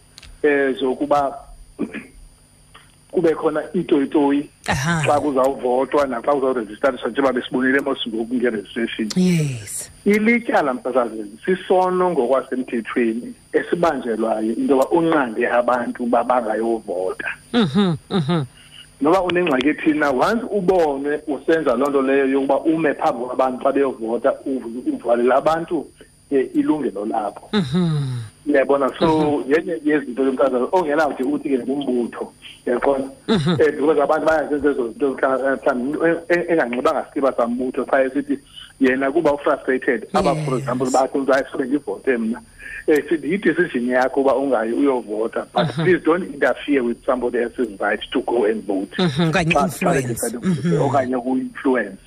eh 0.42 0.74
zokuba 0.80 1.38
kube 3.16 3.34
khona 3.34 3.62
itoyitoyi 3.74 4.48
Aha. 4.68 5.02
xa 5.06 5.20
kuzawuvotwa 5.20 6.06
naxa 6.06 6.32
kuzawurejistariswa 6.32 7.10
njengoba 7.10 7.32
besibonile 7.32 7.80
mosingoku 7.80 8.34
nge-registration 8.34 9.08
Yes. 9.16 9.90
ilityala 10.04 10.74
msasazi 10.74 11.24
sisono 11.44 12.10
ngokwasemthethweni 12.10 13.34
esibanjelwayo 13.52 14.52
into 14.52 14.72
yoba 14.76 14.88
unqande 14.90 15.48
abantu 15.48 16.04
uba 16.04 16.24
bangayovota 16.24 17.28
Mhm. 17.52 17.94
Mhm. 18.10 18.44
noba 19.00 19.22
unengxaki 19.22 19.68
ethina 19.68 20.10
once 20.10 20.44
ubonwe 20.50 21.20
usenza 21.26 21.74
loo 21.76 21.88
nto 21.90 22.02
leyo 22.02 22.26
yokuba 22.26 22.60
ume 22.60 22.94
phambi 22.94 23.24
kwabantu 23.24 23.62
xa 23.64 23.72
beyovota 23.72 24.30
uv- 24.46 24.94
uvalela 24.94 25.36
abantu 25.36 25.78
um 25.78 25.86
ilungelo 26.30 27.04
lakho 27.06 27.48
Mhm. 27.52 28.18
uyabona? 28.46 28.90
So 28.98 29.44
yenye 29.48 29.78
yezinto 29.84 30.22
yomthandazo 30.24 30.68
ongenawude 30.72 31.22
uthi 31.24 31.48
ke 31.48 31.58
ngumbutho. 31.58 32.32
Uyaqonda 32.66 33.08
um 33.28 33.56
because 33.56 34.00
abantu 34.02 34.26
bayazenza 34.26 34.70
ezo 34.70 34.88
zinto 34.88 35.10
mhlawumbi 35.14 35.98
umuntu 35.98 36.20
e- 36.28 36.46
enganxibanga 36.52 37.04
sikiba 37.08 37.32
sambutho 37.32 37.84
qha 37.84 38.02
esithi 38.04 38.38
yena 38.80 39.10
kuba 39.12 39.32
ufrustrated. 39.32 40.06
Aba 40.14 40.34
for 40.44 40.58
example 40.58 40.90
bathi 40.90 41.18
umntu 41.18 41.32
ayisobe 41.34 41.64
ndivote 41.64 42.16
mna. 42.16 42.40
Um 42.88 42.94
sithi 43.08 43.30
yi-decision 43.32 43.88
yakho 43.88 44.20
uba 44.20 44.34
ungayi 44.36 44.72
uyovota 44.72 45.46
but 45.54 45.66
please 45.74 45.98
don't 46.04 46.24
interfere 46.34 46.80
with 46.80 47.04
somebody 47.06 47.38
else's 47.38 47.68
right 47.80 48.00
to 48.12 48.20
go 48.22 48.44
and 48.44 48.62
vote. 48.66 48.94
Mhm, 48.98 49.28
okanye 50.80 51.16
ku-influence. 51.18 51.98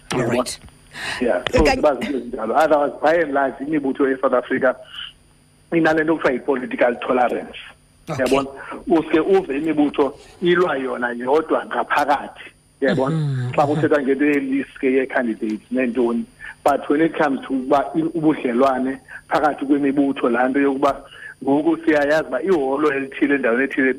Yeah 1.21 1.41
so 1.51 1.63
ezinjalo. 2.15 2.55
Otherwise 2.55 2.93
by 3.01 3.13
and 3.23 3.33
large 3.33 3.55
imibutho 3.67 4.07
e-south 4.11 4.33
africa 4.33 4.75
inalento 5.73 6.15
kuthiwa 6.15 6.33
yi-political 6.33 6.95
tolerance. 6.95 7.59
Yabona? 8.19 8.49
Uske 8.87 9.19
uve 9.19 9.57
imibutho 9.57 10.17
ilwa 10.41 10.77
yona 10.77 11.09
yodwa 11.11 11.65
ngaphakathi. 11.65 12.43
Yabona? 12.81 13.15
Xa 13.55 13.67
kuthethwa 13.67 14.01
ngento 14.01 14.25
yelist 14.25 14.79
ke 14.79 14.87
ye-candidates 14.93 15.61
neentoni. 15.71 16.25
But 16.63 16.89
when 16.89 17.01
it 17.01 17.15
comes 17.17 17.39
to 17.47 17.53
uba 17.53 17.85
i- 17.95 18.01
ubudlelwane 18.01 18.97
phakathi 19.29 19.65
kwemibutho 19.65 20.29
laa 20.29 20.47
nto 20.47 20.59
yokuba 20.59 21.01
ngoku 21.43 21.77
siyayazi 21.85 22.27
uba 22.27 22.41
iholo 22.43 22.93
elithile 22.93 23.35
endaweni 23.35 23.63
ethile 23.63 23.93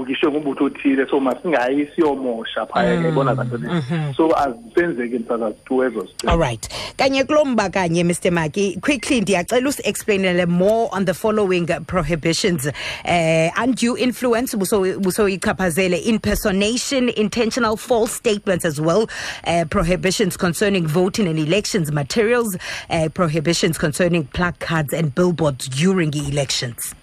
ngumbutho 0.00 0.64
othile 0.64 1.06
so 1.10 1.20
masingayi 1.20 1.88
siyomosha 1.94 2.66
phaya 2.66 3.02
ke 3.02 3.08
ibona 3.08 3.34
zanto 3.34 3.56
le 3.56 4.14
so 4.16 4.28
azisenzeki 4.36 5.16
ezo 5.16 6.08
All 6.26 6.38
right. 6.38 6.68
Kanye 6.96 7.24
kulomba 7.24 7.70
kanye 7.70 8.04
Mr. 8.04 8.30
Maki 8.30 8.80
quickly 8.80 9.20
ndiyacela 9.20 9.68
usi-explainele 9.68 10.46
more 10.48 10.88
on 10.92 11.04
the 11.04 11.14
following 11.14 11.66
prohibitions. 11.86 12.66
Uh, 13.04 13.50
undue 13.62 13.96
influence 13.98 14.54
buso 14.54 15.00
buso 15.00 15.28
ichaphazele 15.28 15.98
impersonation, 16.04 17.08
intentional 17.10 17.76
false 17.76 18.12
statements 18.12 18.64
as 18.64 18.80
well. 18.80 19.08
Uh, 19.46 19.64
prohibitions 19.70 20.36
concerning 20.36 20.86
voting 20.86 21.26
and 21.28 21.38
elections 21.38 21.92
materials, 21.92 22.56
uh, 22.90 23.08
prohibitions 23.14 23.78
concerning 23.78 24.24
placards 24.26 24.92
and 24.92 25.14
billboards 25.14 25.68
during 25.68 26.10
the 26.10 26.28
elections. 26.28 26.94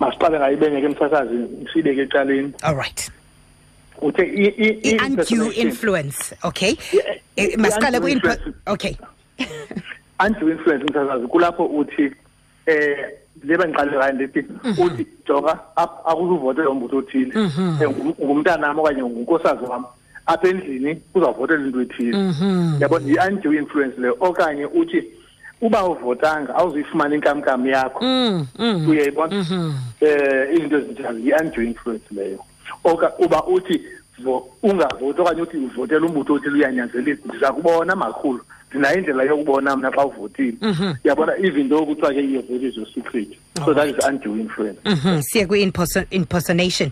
Masiqale 0.00 0.38
ngayibenge 0.38 0.80
ke 0.80 0.88
msasazi 0.88 1.36
sibeke 1.72 2.02
ecaleni. 2.02 2.52
All 2.62 2.74
right. 2.76 3.10
uthe 4.02 4.22
i- 4.22 4.54
i- 4.56 4.80
i- 4.82 4.96
undue 4.96 5.08
impersonation- 5.08 5.60
influence, 5.60 6.34
okay? 6.44 6.74
Yeah, 6.92 7.16
Eh, 7.36 7.52
i- 7.52 7.56
Masiqale 7.56 7.96
i- 7.96 8.00
ku 8.00 8.08
influence- 8.08 8.52
okay. 8.66 8.96
undue 10.26 10.52
influence 10.52 10.84
msasazi 10.84 11.26
kulapho 11.26 11.64
uthi 11.66 12.12
eh 12.66 12.96
leba 13.44 13.68
ngiqale 13.68 13.92
ngayo 13.96 14.12
ndithi 14.12 14.44
uthi 14.78 15.06
jonga 15.28 15.58
ap- 15.76 16.00
akuzuvote 16.08 16.62
lo 16.62 16.74
mbutho 16.74 16.96
othile. 16.96 17.32
Eh, 17.36 17.88
ngum- 17.88 18.14
ngumntanami 18.24 18.80
okanye 18.80 19.02
ngunkosazi 19.02 19.64
wam 19.64 19.84
apha 20.26 20.48
endlini 20.48 21.02
uzawuvotela 21.14 21.66
into 21.66 21.80
ethile. 21.80 22.16
Yabona 22.80 23.06
yi-undue 23.06 23.56
influence 23.58 24.00
leyo 24.00 24.16
okanye 24.20 24.64
uthi 24.66 25.04
uba 25.60 25.84
uvotanga 25.84 26.54
awuzuyifumana 26.54 27.14
inkamnkam 27.14 27.66
yakho. 27.66 28.04
Mm, 28.04 28.46
mm. 28.58 28.88
uyayibona? 28.88 29.36
um 29.36 29.74
izinto 30.52 30.76
ezinjalo 30.78 31.18
yi-undue 31.18 31.64
influence 31.66 32.14
leyo. 32.14 32.38
Oka 32.84 33.12
uba 33.18 33.44
uthi 33.46 33.80
ungavoti 34.62 35.20
okanye 35.20 35.42
uthi 35.42 35.56
uvotele 35.56 36.06
umbutho 36.06 36.34
othile 36.34 36.54
uyanyanzelisa 36.54 37.22
ndiza 37.24 37.52
kubona 37.52 37.96
makhulu. 37.96 38.40
Ndinayo 38.70 38.98
indlela 38.98 39.22
yokubona 39.22 39.76
mna 39.76 39.90
xa 39.90 40.06
uvotile. 40.06 40.56
Uyabona 41.04 41.38
izinto 41.38 41.78
okuthiwa 41.78 42.14
ke 42.14 42.20
iyo 42.20 42.42
very 42.42 42.72
so 43.64 43.74
that 43.74 43.88
is 43.88 44.06
undue 44.06 44.40
influence 44.40 44.78
siye 44.84 45.22
Siya 45.22 45.46
ku-impersonation. 45.46 46.90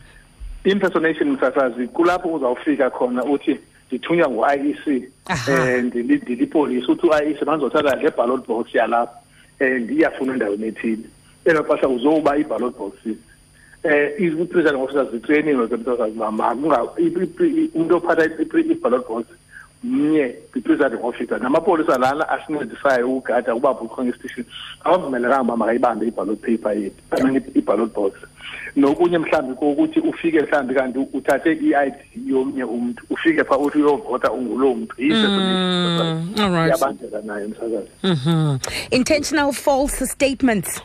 impersonation 0.64 1.30
msasazi 1.30 1.86
kulapho 1.86 2.32
uzawufika 2.32 2.90
khona 2.90 3.24
uthi 3.24 3.58
ndithunywa 3.88 4.28
ngu-IEC 4.28 5.08
Aha. 5.26 5.52
um 5.52 5.84
ndilipolisi 5.86 6.90
uthi 6.90 7.06
u-IEC 7.06 7.42
mandizothatha 7.46 7.96
le 7.96 8.10
ballot 8.10 8.46
box 8.46 8.74
yalapha 8.74 9.12
um 9.60 9.78
ndiyafuna 9.78 10.32
endaweni 10.32 10.66
ethile. 10.66 11.04
Elo 11.44 11.62
xesha 11.64 11.88
uzowuba 11.88 12.36
i-ballot 12.36 12.76
boxes 12.78 13.16
um 13.84 14.40
i-presiding 14.42 14.76
officers 14.82 15.10
zitreyiniwe 15.10 15.68
ke 15.68 15.76
msasazi 15.76 16.12
uba 16.16 16.30
makunga- 16.32 16.98
i- 16.98 17.44
i- 17.44 17.64
i- 17.64 17.70
umntu 17.74 17.96
ophatha 17.96 18.24
i- 18.24 18.60
i- 18.60 18.72
i-ballot 18.72 19.08
box 19.08 19.24
mnye 19.84 20.34
kwi-presiding 20.52 20.98
officer. 21.02 21.40
Namapolisa 21.40 21.98
lana 21.98 22.28
asincedisayo 22.28 23.08
ukugada 23.08 23.54
uba 23.54 23.74
bukhona 23.74 24.10
istation 24.10 24.46
abavumelekanga 24.84 25.42
uba 25.42 25.56
makayibambe 25.56 26.06
i-ballot 26.06 26.40
paper 26.40 26.72
yethu 26.78 27.02
I 27.10 27.22
mean, 27.22 27.42
i-ballot 27.54 27.94
box. 27.94 28.12
Nokunye 28.76 29.18
mhlawumbi 29.18 29.54
kokuthi 29.54 30.00
ufike 30.00 30.40
mhlawumbi 30.42 30.74
kanti 30.74 30.98
uthathe 31.12 31.52
i-ID 31.52 31.94
yomnye 32.26 32.64
umuntu 32.64 33.02
ufike 33.10 33.44
pha 33.44 33.58
uthi 33.58 33.78
uyovota 33.78 34.28
all 36.42 36.52
right. 36.52 36.70
yabanjeka 36.70 37.20
nayo 37.22 37.48
msakazi 37.48 37.88
Mhm. 38.02 38.58
Intentional 38.90 39.52
false 39.52 40.06
statements. 40.06 40.82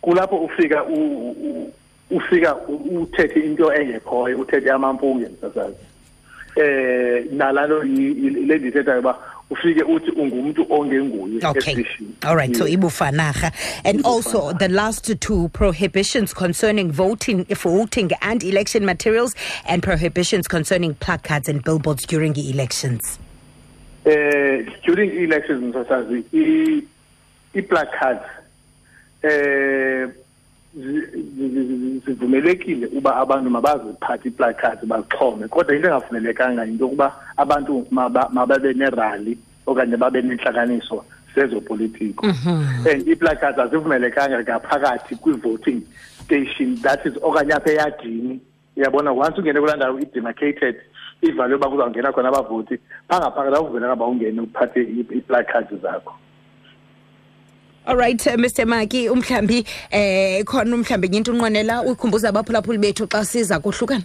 kulapho 0.00 0.36
ufika 0.36 0.84
ufika 2.10 2.56
uthethe 3.00 3.40
into 3.40 3.72
engekhoyo 3.74 4.38
uthethe 4.38 4.70
amampunge 4.70 5.26
msasazi 5.28 5.76
eh 6.56 7.24
nalalo 7.32 7.82
le 7.82 8.58
ndithethayo 8.58 8.98
uba 9.00 9.18
ufike 9.50 9.82
uthi 9.82 10.10
ungumntu 10.10 10.66
ongenguye 10.70 11.40
Okay. 11.46 11.84
All 12.22 12.36
right. 12.36 12.56
So 12.56 12.66
Yeah. 12.66 12.74
ibufanaga. 12.78 13.52
And 13.84 14.04
also 14.06 14.52
the 14.52 14.68
last 14.68 15.20
two 15.20 15.48
prohibitions 15.52 16.34
concerning 16.34 16.90
voting, 16.92 17.44
voting 17.44 18.10
and 18.22 18.42
election 18.42 18.84
materials 18.84 19.34
and 19.66 19.82
prohibitions 19.82 20.48
concerning 20.48 20.94
placards 20.94 21.48
and 21.48 21.62
billboards 21.62 22.06
during 22.06 22.32
the 22.32 22.50
elections. 22.50 23.18
eh 24.06 24.64
during 24.86 25.10
elections 25.24 25.62
msasazi 25.74 26.24
i-placards 27.54 28.20
zi- 30.76 32.00
kuvumelekile 32.04 32.86
uba 32.86 33.16
abantu 33.16 33.50
mabaziphathe 33.50 34.28
iiplacards 34.28 34.84
bazixhome 34.86 35.48
kodwa 35.48 35.74
into 35.76 35.88
engafunelekanga 35.88 36.64
yinto 36.64 36.84
yokuba 36.84 37.12
abantu 37.36 37.86
maba- 37.90 38.28
mababe 38.32 38.72
nerali 38.74 39.38
okanye 39.66 39.96
babe 39.96 40.22
nentlakaniso 40.22 41.04
zezopolitiko 41.34 42.26
and 42.92 43.08
iiplacards 43.08 43.58
azivumelekanga 43.58 44.42
ngaphakathi 44.42 45.16
kwi-voting 45.16 45.80
station 46.24 46.76
that 46.82 47.06
is 47.06 47.12
okanye 47.22 47.52
apha 47.52 47.70
eyadini. 47.72 48.40
Uyabona 48.76 49.12
once 49.12 49.38
ungene 49.38 49.60
kulaa 49.60 49.76
ndawo 49.76 49.98
i-demarcated 50.00 50.76
ivalwe 51.22 51.54
uba 51.56 51.68
kuzawungena 51.70 52.12
khona 52.12 52.28
abavoti 52.28 52.78
phangaphakathi 53.08 53.56
awuvumelanga 53.56 53.94
uba 53.94 54.06
ungene 54.06 54.40
uphathe 54.40 54.80
ii- 54.82 55.06
iiplacards 55.14 55.74
zakho. 55.82 56.14
Alright 57.86 58.26
uh, 58.26 58.32
mr 58.36 58.66
maki 58.66 59.08
umhlambi 59.08 59.64
eh 59.90 60.44
khona 60.44 60.74
umhlambi 60.76 61.08
into 61.16 61.32
unqwenela 61.32 61.82
uyikhumbuza 61.82 62.28
abaphulaphuli 62.28 62.78
bethu 62.78 63.06
xa 63.06 63.24
siza 63.24 63.58
kohlukana. 63.60 64.04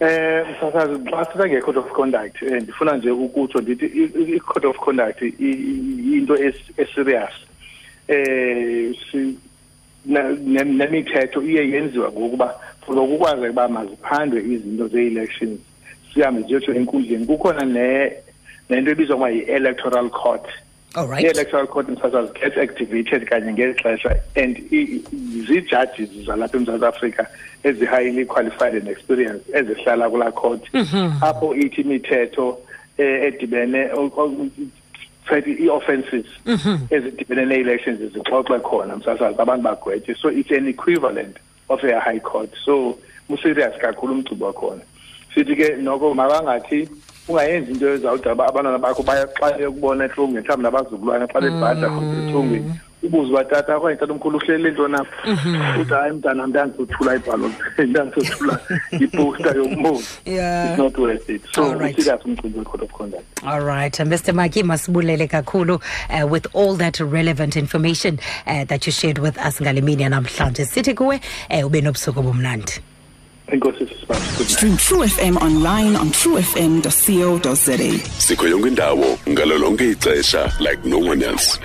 Eh 0.00 0.44
msasazi 0.50 0.94
xa 1.10 1.24
sithetha 1.24 1.48
nge-code 1.48 1.78
of 1.78 1.92
conduct 1.92 2.42
eh, 2.42 2.62
ndifuna 2.62 2.96
nje 2.96 3.10
ukutsho 3.10 3.60
ndithi 3.60 3.86
i- 3.86 4.34
i-code 4.36 4.66
of 4.66 4.76
conduct 4.76 5.22
into 5.22 6.34
es- 6.36 6.72
eserious. 6.76 7.32
Eh 8.08 8.94
si- 9.10 9.38
nemithetho 10.06 11.42
iye 11.42 11.68
yenziwa 11.70 12.12
ngokuba 12.12 12.54
for 12.86 12.98
ukukwazi 12.98 13.42
ukuba 13.46 13.68
maziphandwe 13.68 14.40
izinto 14.42 14.88
ze-elections 14.88 15.60
sihambe 16.14 16.42
ziyotsho 16.42 16.72
enkundleni. 16.74 17.26
Kukhona 17.26 17.64
ne 17.64 18.12
nento 18.70 18.90
ebizwa 18.90 19.16
ngoba 19.16 19.30
yi-electoral 19.30 20.10
court. 20.10 20.46
Alright 20.94 21.24
i-electoral 21.24 21.66
court 21.66 21.88
msasazi 21.88 22.32
gets 22.32 22.56
activated 22.56 23.24
kanye 23.28 23.52
ngeli 23.52 23.74
xesha 23.74 24.16
and 24.36 24.56
zii-judges 25.46 26.10
zalapha 26.26 26.56
emzantsi 26.56 26.86
afrika 26.86 27.26
ezi-highly 27.64 28.26
qualified 28.26 28.74
and 28.74 28.88
experienced 28.88 29.54
ezihlala 29.54 30.10
kulaa 30.10 30.32
court. 30.32 30.72
Mm-hmm. 30.72 31.22
Apho 31.24 31.54
ithi 31.54 31.80
imithetho 31.80 32.58
edibene 32.98 33.90
fact 35.24 35.46
ii-offences 35.46 36.26
mm-hmm. 36.46 36.78
ezidibene 36.90 37.44
nee-elections 37.44 38.12
zixoxe 38.12 38.58
khona 38.58 38.96
msasazi 38.96 39.40
abantu 39.40 39.62
bagwetye 39.62 40.14
so 40.14 40.30
it's 40.30 40.50
an 40.50 40.68
equivalent 40.68 41.36
of 41.68 41.84
a 41.84 42.00
high 42.00 42.20
court. 42.20 42.50
So 42.64 42.98
userious 43.28 43.78
kakhulu 43.78 44.14
umgcibo 44.14 44.46
wakhona. 44.46 44.82
Sithi 45.34 45.56
ke 45.56 45.76
noko 45.76 46.14
mabangathi 46.14 46.88
ungayenzi 47.28 47.70
into 47.72 47.88
ezawuda 47.88 48.32
uba 48.32 48.46
abantwana 48.48 48.78
bakho 48.78 49.02
bekubona 49.02 50.08
mhlawumbi 50.08 50.42
nabazukulwana 50.62 51.26
xa 51.26 51.40
bebhada 51.40 51.86
etrongweni 52.28 52.74
ubuze 53.02 53.30
uba 53.30 53.44
tata 53.44 53.76
okanye 53.76 53.96
tata 53.96 54.12
omkhulu 54.12 54.38
ntoni 54.38 54.94
apha 54.94 55.80
uthi 55.80 55.92
hayi 55.94 56.12
mntanam 56.12 56.50
ndandizothula 56.50 57.14
ibhalo 57.16 57.50
ndandizothula 57.78 58.58
iposta 59.00 59.54
it's 59.54 60.78
not 60.78 60.98
worth 60.98 61.28
it 61.30 61.42
so 61.54 61.64
Alright. 61.64 61.98
userious 61.98 62.24
umgcibo 62.24 62.58
we-code 62.58 62.84
of 62.84 62.92
conduct 62.92 63.24
All 63.44 63.60
right, 63.60 63.92
Mr. 63.98 64.32
Maki 64.32 64.62
masibulele 64.62 65.26
kakhulu 65.26 65.74
uh, 66.10 66.32
with 66.32 66.46
all 66.54 66.76
that 66.76 67.00
relevant 67.00 67.56
information 67.56 68.18
uh, 68.46 68.64
that 68.64 68.86
you 68.86 68.92
shared 68.92 69.18
with 69.18 69.36
us 69.38 69.60
ngale 69.60 69.80
mini 69.82 70.04
namhlanje. 70.08 70.64
Sithi 70.64 70.94
kuwe 70.94 71.20
uh, 71.50 71.66
ube 71.66 71.80
nobusuku. 71.80 72.22
Enkosi 73.46 73.86
sisibazi 73.86 74.44
Stream 74.54 74.76
True 74.76 75.08
FM 75.08 75.36
online 75.36 75.98
on 75.98 76.10
truefm.co.za. 76.10 77.78
sikho 78.18 78.48
yonke 78.48 78.68
indawo 78.68 79.18
ngalo 79.28 79.58
lonke 79.58 79.90
ixesha 79.90 80.52
like 80.60 80.88
no 80.88 80.98
one 80.98 81.24
else 81.26 81.58